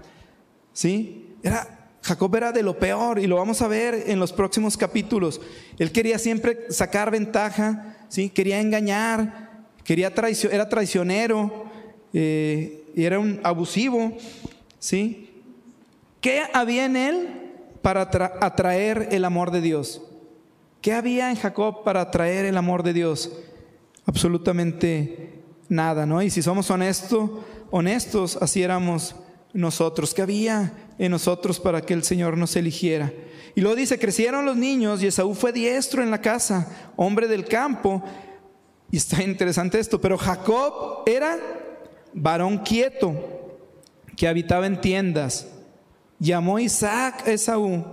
[0.73, 1.35] ¿sí?
[1.43, 5.41] Era Jacob era de lo peor y lo vamos a ver en los próximos capítulos.
[5.77, 8.29] Él quería siempre sacar ventaja, ¿sí?
[8.29, 10.13] quería engañar, quería
[10.51, 11.65] era traicionero,
[12.13, 14.13] eh, y era un abusivo.
[14.79, 15.29] ¿sí?
[16.21, 17.29] ¿Qué había en él
[17.81, 18.01] para
[18.41, 20.01] atraer el amor de Dios?
[20.81, 23.31] ¿Qué había en Jacob para atraer el amor de Dios?
[24.05, 25.33] Absolutamente
[25.67, 26.21] nada, ¿no?
[26.21, 27.29] Y si somos honestos,
[27.69, 29.15] honestos, así éramos
[29.53, 30.13] nosotros.
[30.13, 33.11] ¿Qué había en nosotros para que el Señor nos eligiera?
[33.55, 37.45] Y luego dice, crecieron los niños y Esaú fue diestro en la casa, hombre del
[37.45, 38.03] campo.
[38.91, 41.37] Y está interesante esto, pero Jacob era
[42.13, 43.57] varón quieto,
[44.15, 45.47] que habitaba en tiendas.
[46.19, 47.83] Llamó Isaac a Esaú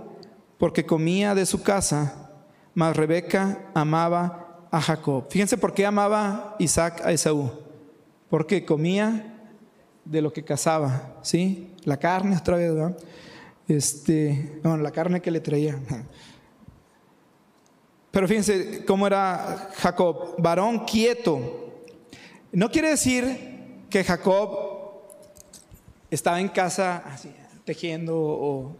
[0.57, 2.31] porque comía de su casa,
[2.73, 5.25] mas Rebeca amaba a Jacob.
[5.29, 7.51] Fíjense por qué amaba Isaac a Esaú.
[8.29, 9.33] Porque comía
[10.03, 11.73] de lo que cazaba, ¿sí?
[11.87, 12.97] La carne otra vez, ¿verdad?
[13.65, 15.79] Este, bueno, la carne que le traía.
[18.11, 21.71] Pero fíjense cómo era Jacob, varón quieto.
[22.51, 24.99] No quiere decir que Jacob
[26.11, 27.33] estaba en casa así,
[27.63, 28.75] tejiendo o...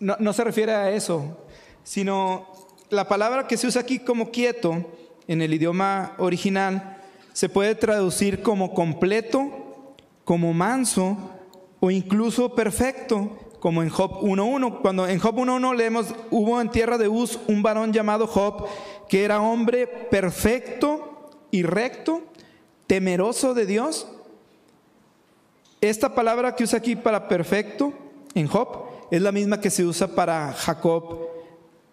[0.00, 1.46] No, no se refiere a eso,
[1.84, 2.48] sino
[2.88, 4.84] la palabra que se usa aquí como quieto
[5.28, 6.96] en el idioma original
[7.34, 9.94] se puede traducir como completo,
[10.24, 11.29] como manso
[11.80, 14.80] o incluso perfecto como en Job 1.1.
[14.80, 18.66] Cuando en Job 1.1 leemos, hubo en tierra de Uz un varón llamado Job,
[19.08, 22.22] que era hombre perfecto y recto,
[22.86, 24.08] temeroso de Dios.
[25.80, 27.92] Esta palabra que usa aquí para perfecto
[28.34, 31.28] en Job es la misma que se usa para Jacob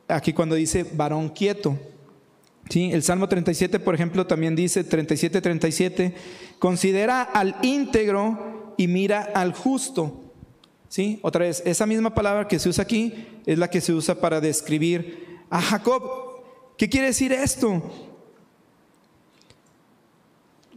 [0.08, 1.78] aquí cuando dice varón quieto.
[2.70, 2.92] ¿Sí?
[2.92, 6.14] El Salmo 37, por ejemplo, también dice 37, 37,
[6.60, 10.24] considera al íntegro y mira al justo.
[10.90, 11.20] ¿Sí?
[11.22, 14.40] Otra vez, esa misma palabra que se usa aquí es la que se usa para
[14.40, 16.04] describir a Jacob.
[16.78, 17.84] ¿Qué quiere decir esto?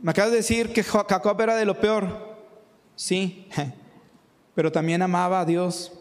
[0.02, 2.38] Me acabo de decir que Jacob era de lo peor.
[2.96, 3.48] Sí,
[4.54, 5.92] pero también amaba a Dios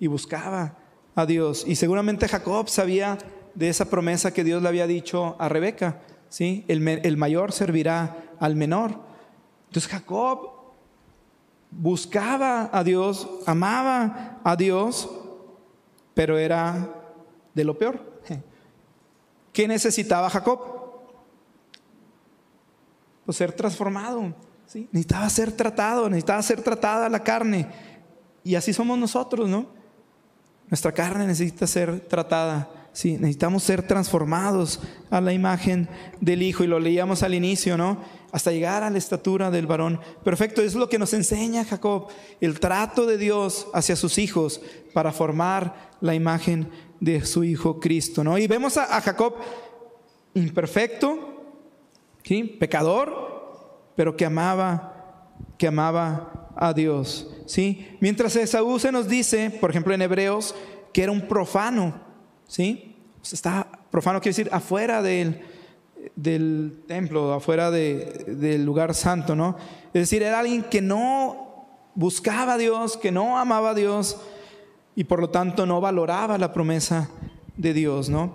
[0.00, 0.76] y buscaba
[1.14, 1.64] a Dios.
[1.66, 3.18] Y seguramente Jacob sabía
[3.54, 6.00] de esa promesa que Dios le había dicho a Rebeca.
[6.28, 6.64] ¿sí?
[6.66, 8.98] El, el mayor servirá al menor.
[9.68, 10.61] Entonces Jacob
[11.72, 15.08] buscaba a Dios, amaba a Dios,
[16.14, 16.88] pero era
[17.54, 18.20] de lo peor.
[19.52, 20.60] ¿Qué necesitaba Jacob?
[23.24, 24.34] Pues ser transformado.
[24.66, 24.88] ¿sí?
[24.92, 27.68] Necesitaba ser tratado, necesitaba ser tratada la carne.
[28.44, 29.66] Y así somos nosotros, ¿no?
[30.68, 32.68] Nuestra carne necesita ser tratada.
[32.92, 34.80] Sí, necesitamos ser transformados
[35.10, 35.88] a la imagen
[36.20, 36.64] del Hijo.
[36.64, 37.98] Y lo leíamos al inicio, ¿no?
[38.32, 40.62] hasta llegar a la estatura del varón perfecto.
[40.62, 42.08] Es lo que nos enseña Jacob,
[42.40, 44.60] el trato de Dios hacia sus hijos
[44.94, 46.68] para formar la imagen
[46.98, 48.24] de su Hijo Cristo.
[48.24, 48.38] ¿no?
[48.38, 49.34] Y vemos a, Jacob
[50.34, 51.44] imperfecto,
[52.58, 55.28] pecador, pero que amaba,
[55.58, 57.30] que amaba a Dios.
[57.46, 57.86] ¿sí?
[58.00, 60.54] Mientras Esaú se nos dice, por ejemplo en Hebreos,
[60.94, 62.11] que era un profano.
[62.52, 62.94] ¿Sí?
[63.22, 65.40] está profano quiere decir afuera de él
[66.16, 69.56] del templo, afuera del lugar santo, ¿no?
[69.94, 74.18] Es decir, era alguien que no buscaba a Dios, que no amaba a Dios
[74.96, 77.08] y por lo tanto no valoraba la promesa
[77.56, 78.34] de Dios, ¿no?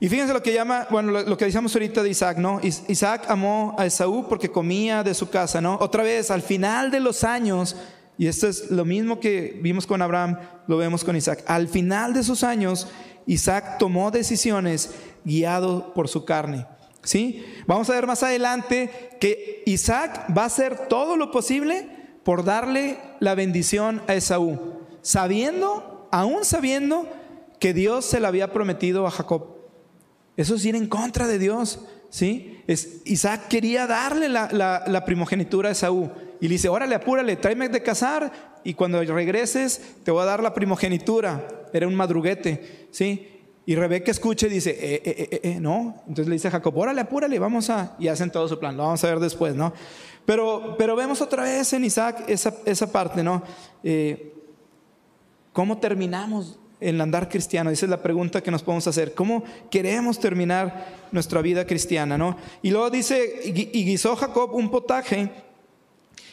[0.00, 2.60] Y fíjense lo que llama, bueno, lo, que decíamos ahorita de Isaac, ¿no?
[2.62, 5.78] Isaac amó a Esaú porque comía de su casa, ¿no?
[5.80, 7.76] Otra vez, al final de los años,
[8.18, 12.12] y esto es lo mismo que vimos con Abraham, lo vemos con Isaac, al final
[12.12, 12.88] de sus años,
[13.26, 14.90] Isaac tomó decisiones
[15.24, 16.66] guiado por su carne.
[17.04, 17.44] ¿Sí?
[17.66, 18.90] Vamos a ver más adelante
[19.20, 21.88] que Isaac va a hacer todo lo posible
[22.24, 27.08] por darle la bendición a Esaú, sabiendo, aún sabiendo
[27.60, 29.56] que Dios se la había prometido a Jacob.
[30.36, 32.62] Eso es ir en contra de Dios, ¿sí?
[33.04, 36.10] Isaac quería darle la, primogenitura a Esaú
[36.40, 40.42] y le dice, órale, apúrale, tráeme de casar y cuando regreses te voy a dar
[40.42, 41.48] la primogenitura.
[41.72, 43.28] Era un madruguete, ¿sí?
[43.66, 45.96] Y Rebeca escucha y dice, eh, eh, eh, eh, no.
[46.08, 47.96] Entonces le dice a Jacob, órale, apúrale, vamos a...
[47.98, 49.74] Y hacen todo su plan, lo vamos a ver después, ¿no?
[50.24, 53.42] Pero, pero vemos otra vez en Isaac esa, esa parte, ¿no?
[55.52, 57.68] ¿Cómo terminamos el andar cristiano?
[57.68, 59.12] Esa es la pregunta que nos podemos hacer.
[59.12, 62.36] ¿Cómo queremos terminar nuestra vida cristiana, no?
[62.62, 65.30] Y luego dice, y guisó Jacob un potaje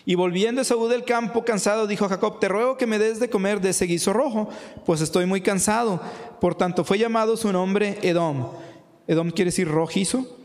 [0.05, 3.29] y volviendo Esaú del campo cansado, dijo a Jacob, te ruego que me des de
[3.29, 4.47] comer de ese guiso rojo,
[4.85, 5.99] pues estoy muy cansado.
[6.39, 8.51] Por tanto, fue llamado su nombre Edom.
[9.07, 10.37] Edom quiere decir rojizo.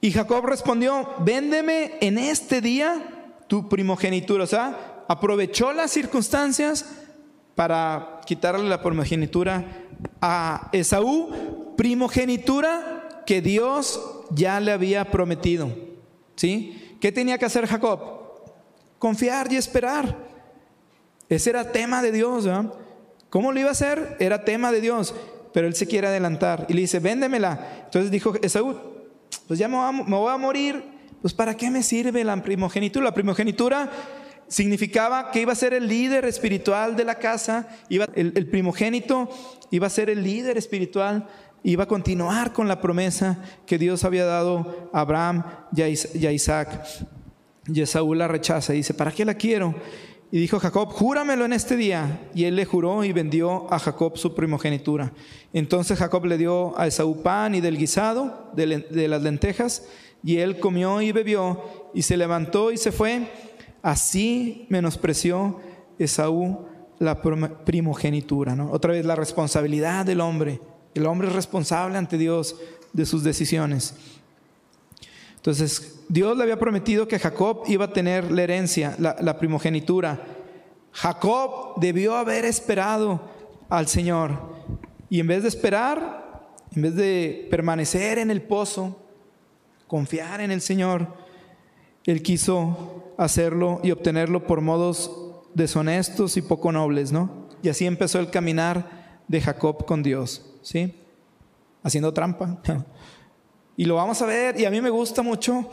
[0.00, 4.44] Y Jacob respondió, véndeme en este día tu primogenitura.
[4.44, 6.86] O sea, aprovechó las circunstancias
[7.56, 9.64] para quitarle la primogenitura
[10.20, 14.00] a Esaú, primogenitura que Dios
[14.30, 15.70] ya le había prometido.
[16.36, 16.96] ¿Sí?
[17.00, 18.21] ¿Qué tenía que hacer Jacob?
[19.02, 20.16] Confiar y esperar.
[21.28, 22.48] Ese era tema de Dios.
[23.30, 24.16] ¿Cómo lo iba a hacer?
[24.20, 25.12] Era tema de Dios,
[25.52, 27.82] pero él se quiere adelantar y le dice, véndemela.
[27.86, 28.76] Entonces dijo Esaú,
[29.48, 30.84] pues ya me voy a, morir,
[31.20, 33.06] pues ¿para qué me sirve la primogenitura?
[33.06, 33.90] La primogenitura
[34.46, 39.28] significaba que iba a ser el líder espiritual de la casa, iba, el, el primogénito
[39.72, 41.26] iba a ser el líder espiritual
[41.64, 45.42] iba a continuar con la promesa que Dios había dado a Abraham
[45.74, 45.82] y
[46.26, 46.86] a Isaac.
[47.66, 49.74] Y Esaú la rechaza y dice, ¿para qué la quiero?
[50.30, 52.28] Y dijo Jacob, júramelo en este día.
[52.34, 55.12] Y él le juró y vendió a Jacob su primogenitura.
[55.52, 59.86] Entonces Jacob le dio a Esaú pan y del guisado, de, las lentejas,
[60.24, 63.28] y él comió y bebió, y se levantó y se fue.
[63.82, 65.60] Así menospreció
[65.98, 66.66] Esaú
[66.98, 68.54] la primogenitura.
[68.54, 68.70] ¿no?
[68.70, 70.60] Otra vez la responsabilidad del hombre
[70.94, 72.56] el hombre es responsable ante Dios
[72.92, 73.94] de sus decisiones.
[75.36, 80.20] Entonces, Dios le había prometido que Jacob iba a tener la herencia, la, primogenitura.
[80.92, 83.30] Jacob debió haber esperado
[83.70, 84.38] al Señor.
[85.08, 89.00] Y en vez de esperar, en vez de permanecer en el pozo,
[89.86, 91.06] confiar en el Señor,
[92.04, 95.10] él quiso hacerlo y obtenerlo por modos
[95.54, 97.48] deshonestos y poco nobles, ¿no?
[97.62, 100.44] Y así empezó el caminar de Jacob con Dios.
[100.60, 100.94] ¿sí?
[101.82, 102.60] Haciendo trampa.
[103.74, 105.66] Y lo vamos a ver, y a mí me gusta mucho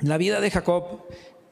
[0.00, 0.84] la vida de Jacob,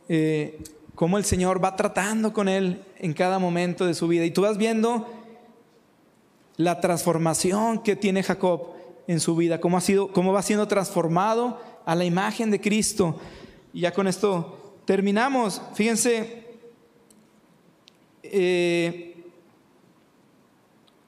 [0.08, 0.62] eh,
[0.94, 4.24] cómo el Señor va tratando con él en cada momento de su vida.
[4.24, 5.08] Y tú vas viendo
[6.56, 8.68] la transformación que tiene Jacob
[9.06, 13.18] en su vida, cómo, ha sido, cómo va siendo transformado a la imagen de Cristo.
[13.72, 15.60] Y ya con esto terminamos.
[15.74, 16.44] Fíjense,
[18.22, 19.24] eh,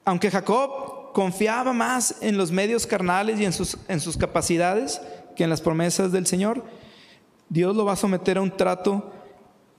[0.05, 5.01] aunque Jacob confiaba más en los medios carnales y en sus, en sus capacidades
[5.35, 6.63] que en las promesas del Señor,
[7.49, 9.11] Dios lo va a someter a un trato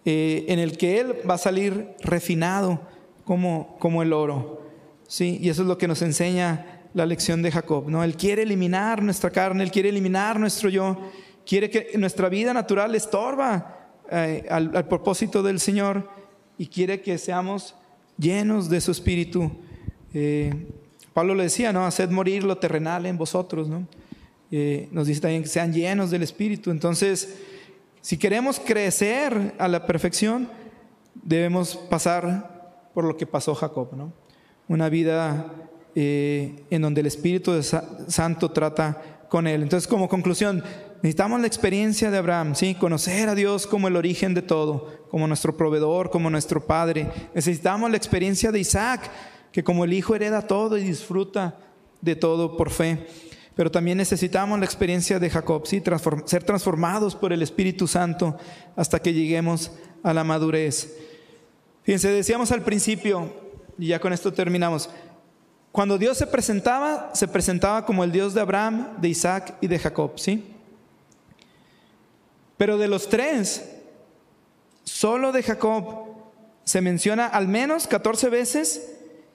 [0.05, 2.81] eh, en el que Él va a salir refinado
[3.25, 4.63] como, como el oro.
[5.07, 5.39] ¿sí?
[5.41, 7.89] Y eso es lo que nos enseña la lección de Jacob.
[7.89, 8.03] ¿no?
[8.03, 10.97] Él quiere eliminar nuestra carne, Él quiere eliminar nuestro yo,
[11.47, 16.09] quiere que nuestra vida natural estorba eh, al, propósito del Señor
[16.57, 17.75] y quiere que seamos
[18.17, 19.53] llenos de su espíritu.
[20.15, 20.69] Eh,
[21.13, 21.85] Pablo le decía, ¿no?
[21.85, 23.87] Haced morir lo terrenal en vosotros, ¿no?
[24.91, 26.71] Nos dice también que sean llenos del Espíritu.
[26.71, 27.37] Entonces,
[28.09, 30.49] si queremos crecer a la perfección,
[31.13, 34.15] debemos pasar por lo que pasó Jacob, ¿no?
[34.67, 35.53] Una vida
[35.95, 39.63] eh, en donde el Espíritu Santo trata con él.
[39.63, 40.65] Entonces, como conclusión,
[41.03, 42.75] necesitamos la experiencia de Abraham, ¿sí?
[42.77, 47.11] Conocer a Dios como el origen de todo, como nuestro proveedor, como nuestro Padre.
[47.35, 49.03] Necesitamos la experiencia de Isaac
[49.53, 51.59] que como el Hijo hereda todo y disfruta
[52.01, 53.07] de todo por fe.
[53.59, 55.83] Pero también necesitamos la experiencia de Jacob, ¿sí?
[56.27, 58.39] ser transformados por el Espíritu Santo
[58.77, 59.73] hasta que lleguemos
[60.05, 60.97] a la madurez.
[61.83, 63.33] Fíjense, decíamos al principio,
[63.77, 64.89] y ya con esto terminamos,
[65.73, 69.81] cuando Dios se presentaba, se presentaba como el Dios de Abraham, de Isaac y de
[69.81, 70.55] Jacob, ¿sí?
[72.57, 73.69] Pero de los tres,
[74.85, 76.07] solo de Jacob
[76.63, 78.89] se menciona al menos 14 veces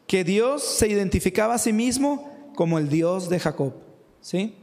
[0.07, 3.83] que Dios se identificaba a sí mismo como el Dios de Jacob.
[4.23, 4.55] ¿Sí?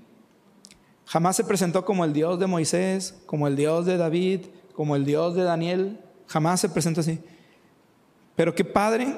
[1.05, 5.05] Jamás se presentó como el Dios de Moisés, como el Dios de David, como el
[5.05, 6.01] Dios de Daniel.
[6.27, 7.21] Jamás se presentó así.
[8.35, 9.15] Pero qué padre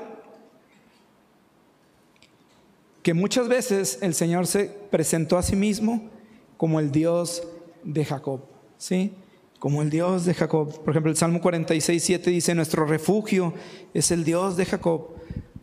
[3.03, 6.11] que muchas veces el Señor se presentó a sí mismo
[6.57, 7.47] como el Dios
[7.85, 8.41] de Jacob.
[8.79, 9.15] ¿Sí?
[9.61, 10.83] Como el Dios de Jacob.
[10.83, 13.55] Por ejemplo, el Salmo 46, 7 dice, nuestro refugio
[13.95, 15.12] es el Dios de Jacob.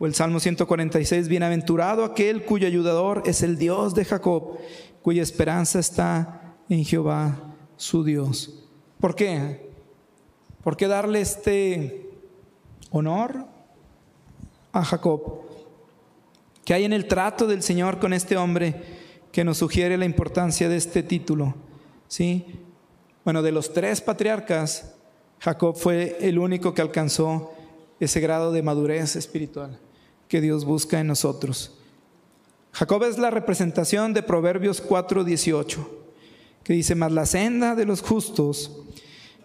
[0.02, 4.58] O el Salmo 146, bienaventurado aquel cuyo ayudador es el Dios de Jacob,
[5.02, 7.38] cuya esperanza está en Jehová,
[7.76, 8.64] su Dios.
[9.02, 9.70] ¿Por qué?
[10.64, 12.10] ¿Por qué darle este
[12.92, 13.46] honor
[14.72, 15.42] a Jacob?
[16.64, 18.82] ¿Qué hay en el trato del Señor con este hombre
[19.34, 21.56] que nos sugiere la importancia de este título?
[22.08, 22.46] ¿Sí?
[23.26, 24.96] Bueno, de los tres patriarcas,
[25.40, 27.52] Jacob fue el único que alcanzó
[28.00, 29.78] ese grado de madurez espiritual
[30.30, 31.76] que Dios busca en nosotros.
[32.72, 35.86] Jacob es la representación de Proverbios 4:18,
[36.64, 38.84] que dice, mas la senda de los justos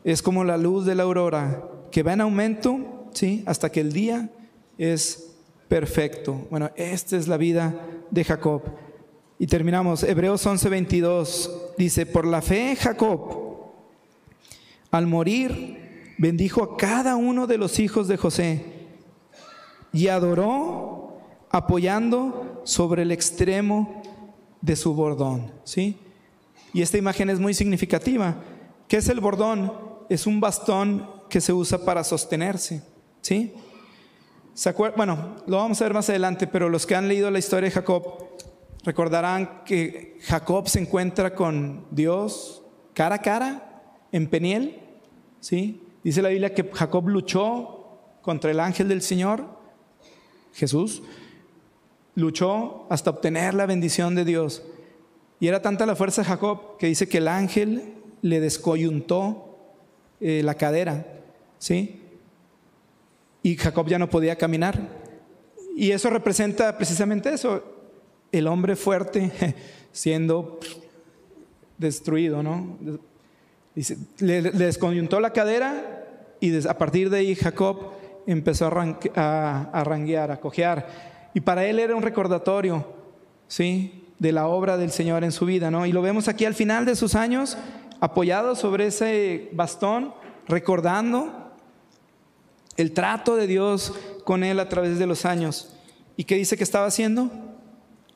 [0.04, 3.42] es como la luz de la aurora, que va en aumento, ¿sí?
[3.46, 4.30] Hasta que el día
[4.76, 5.32] es
[5.68, 6.46] perfecto.
[6.50, 7.74] Bueno, esta es la vida
[8.10, 8.62] de Jacob.
[9.38, 13.72] Y terminamos, Hebreos 11:22 dice, por la fe Jacob,
[14.90, 18.73] al morir, bendijo a cada uno de los hijos de José
[19.94, 21.18] y adoró
[21.50, 24.02] apoyando sobre el extremo
[24.60, 25.96] de su bordón, ¿sí?
[26.72, 28.34] Y esta imagen es muy significativa.
[28.88, 29.72] ¿Qué es el bordón?
[30.08, 32.82] Es un bastón que se usa para sostenerse,
[33.22, 33.54] ¿sí?
[34.52, 37.68] ¿Se Bueno, lo vamos a ver más adelante, pero los que han leído la historia
[37.68, 38.02] de Jacob
[38.82, 42.62] recordarán que Jacob se encuentra con Dios
[42.94, 44.80] cara a cara en Peniel,
[45.38, 45.80] ¿sí?
[46.02, 49.53] Dice la Biblia que Jacob luchó contra el ángel del Señor,
[50.54, 51.02] Jesús,
[52.14, 54.62] luchó hasta obtener la bendición de Dios.
[55.40, 59.58] Y era tanta la fuerza de Jacob que dice que el ángel le descoyuntó
[60.20, 61.06] eh, la cadera,
[61.58, 62.00] ¿sí?
[63.42, 64.80] Y Jacob ya no podía caminar.
[65.76, 67.62] Y eso representa precisamente eso,
[68.30, 69.32] el hombre fuerte
[69.92, 70.60] siendo
[71.76, 72.78] destruido, ¿no?
[74.20, 76.04] Le, le descoyuntó la cadera
[76.40, 77.93] y a partir de ahí Jacob
[78.26, 80.86] empezó a, ranguear, a cojear.
[81.34, 82.86] Y para él era un recordatorio,
[83.48, 84.04] ¿sí?
[84.18, 85.86] De la obra del Señor en su vida, ¿no?
[85.86, 87.58] Y lo vemos aquí al final de sus años,
[88.00, 90.14] apoyado sobre ese bastón,
[90.46, 91.52] recordando
[92.76, 93.92] el trato de Dios
[94.24, 95.74] con él a través de los años.
[96.16, 97.30] ¿Y qué dice que estaba haciendo?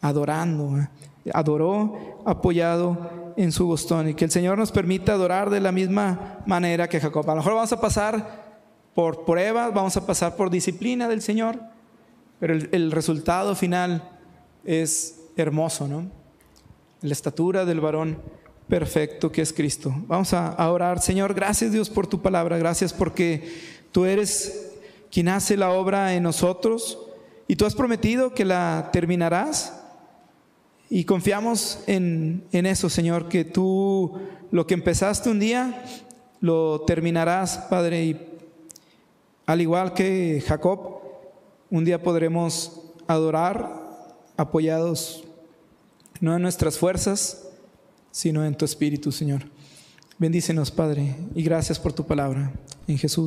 [0.00, 0.78] Adorando.
[0.78, 0.88] ¿eh?
[1.32, 4.08] Adoró apoyado en su bastón.
[4.08, 7.28] Y que el Señor nos permita adorar de la misma manera que Jacob.
[7.28, 8.47] A lo mejor vamos a pasar
[8.98, 11.60] por pruebas, vamos a pasar por disciplina del Señor,
[12.40, 14.02] pero el, el resultado final
[14.64, 16.10] es hermoso, ¿no?
[17.02, 18.20] La estatura del varón
[18.66, 19.94] perfecto que es Cristo.
[20.08, 21.00] Vamos a, a orar.
[21.00, 22.58] Señor, gracias Dios por tu palabra.
[22.58, 23.48] Gracias porque
[23.92, 24.72] tú eres
[25.12, 26.98] quien hace la obra en nosotros
[27.46, 29.80] y tú has prometido que la terminarás.
[30.90, 34.18] Y confiamos en, en eso, Señor, que tú
[34.50, 35.84] lo que empezaste un día
[36.40, 38.04] lo terminarás, Padre.
[38.04, 38.27] Y
[39.48, 41.00] al igual que Jacob,
[41.70, 43.80] un día podremos adorar
[44.36, 45.24] apoyados
[46.20, 47.48] no en nuestras fuerzas,
[48.10, 49.44] sino en tu Espíritu, Señor.
[50.18, 52.52] Bendícenos, Padre, y gracias por tu palabra.
[52.86, 53.16] En Jesús.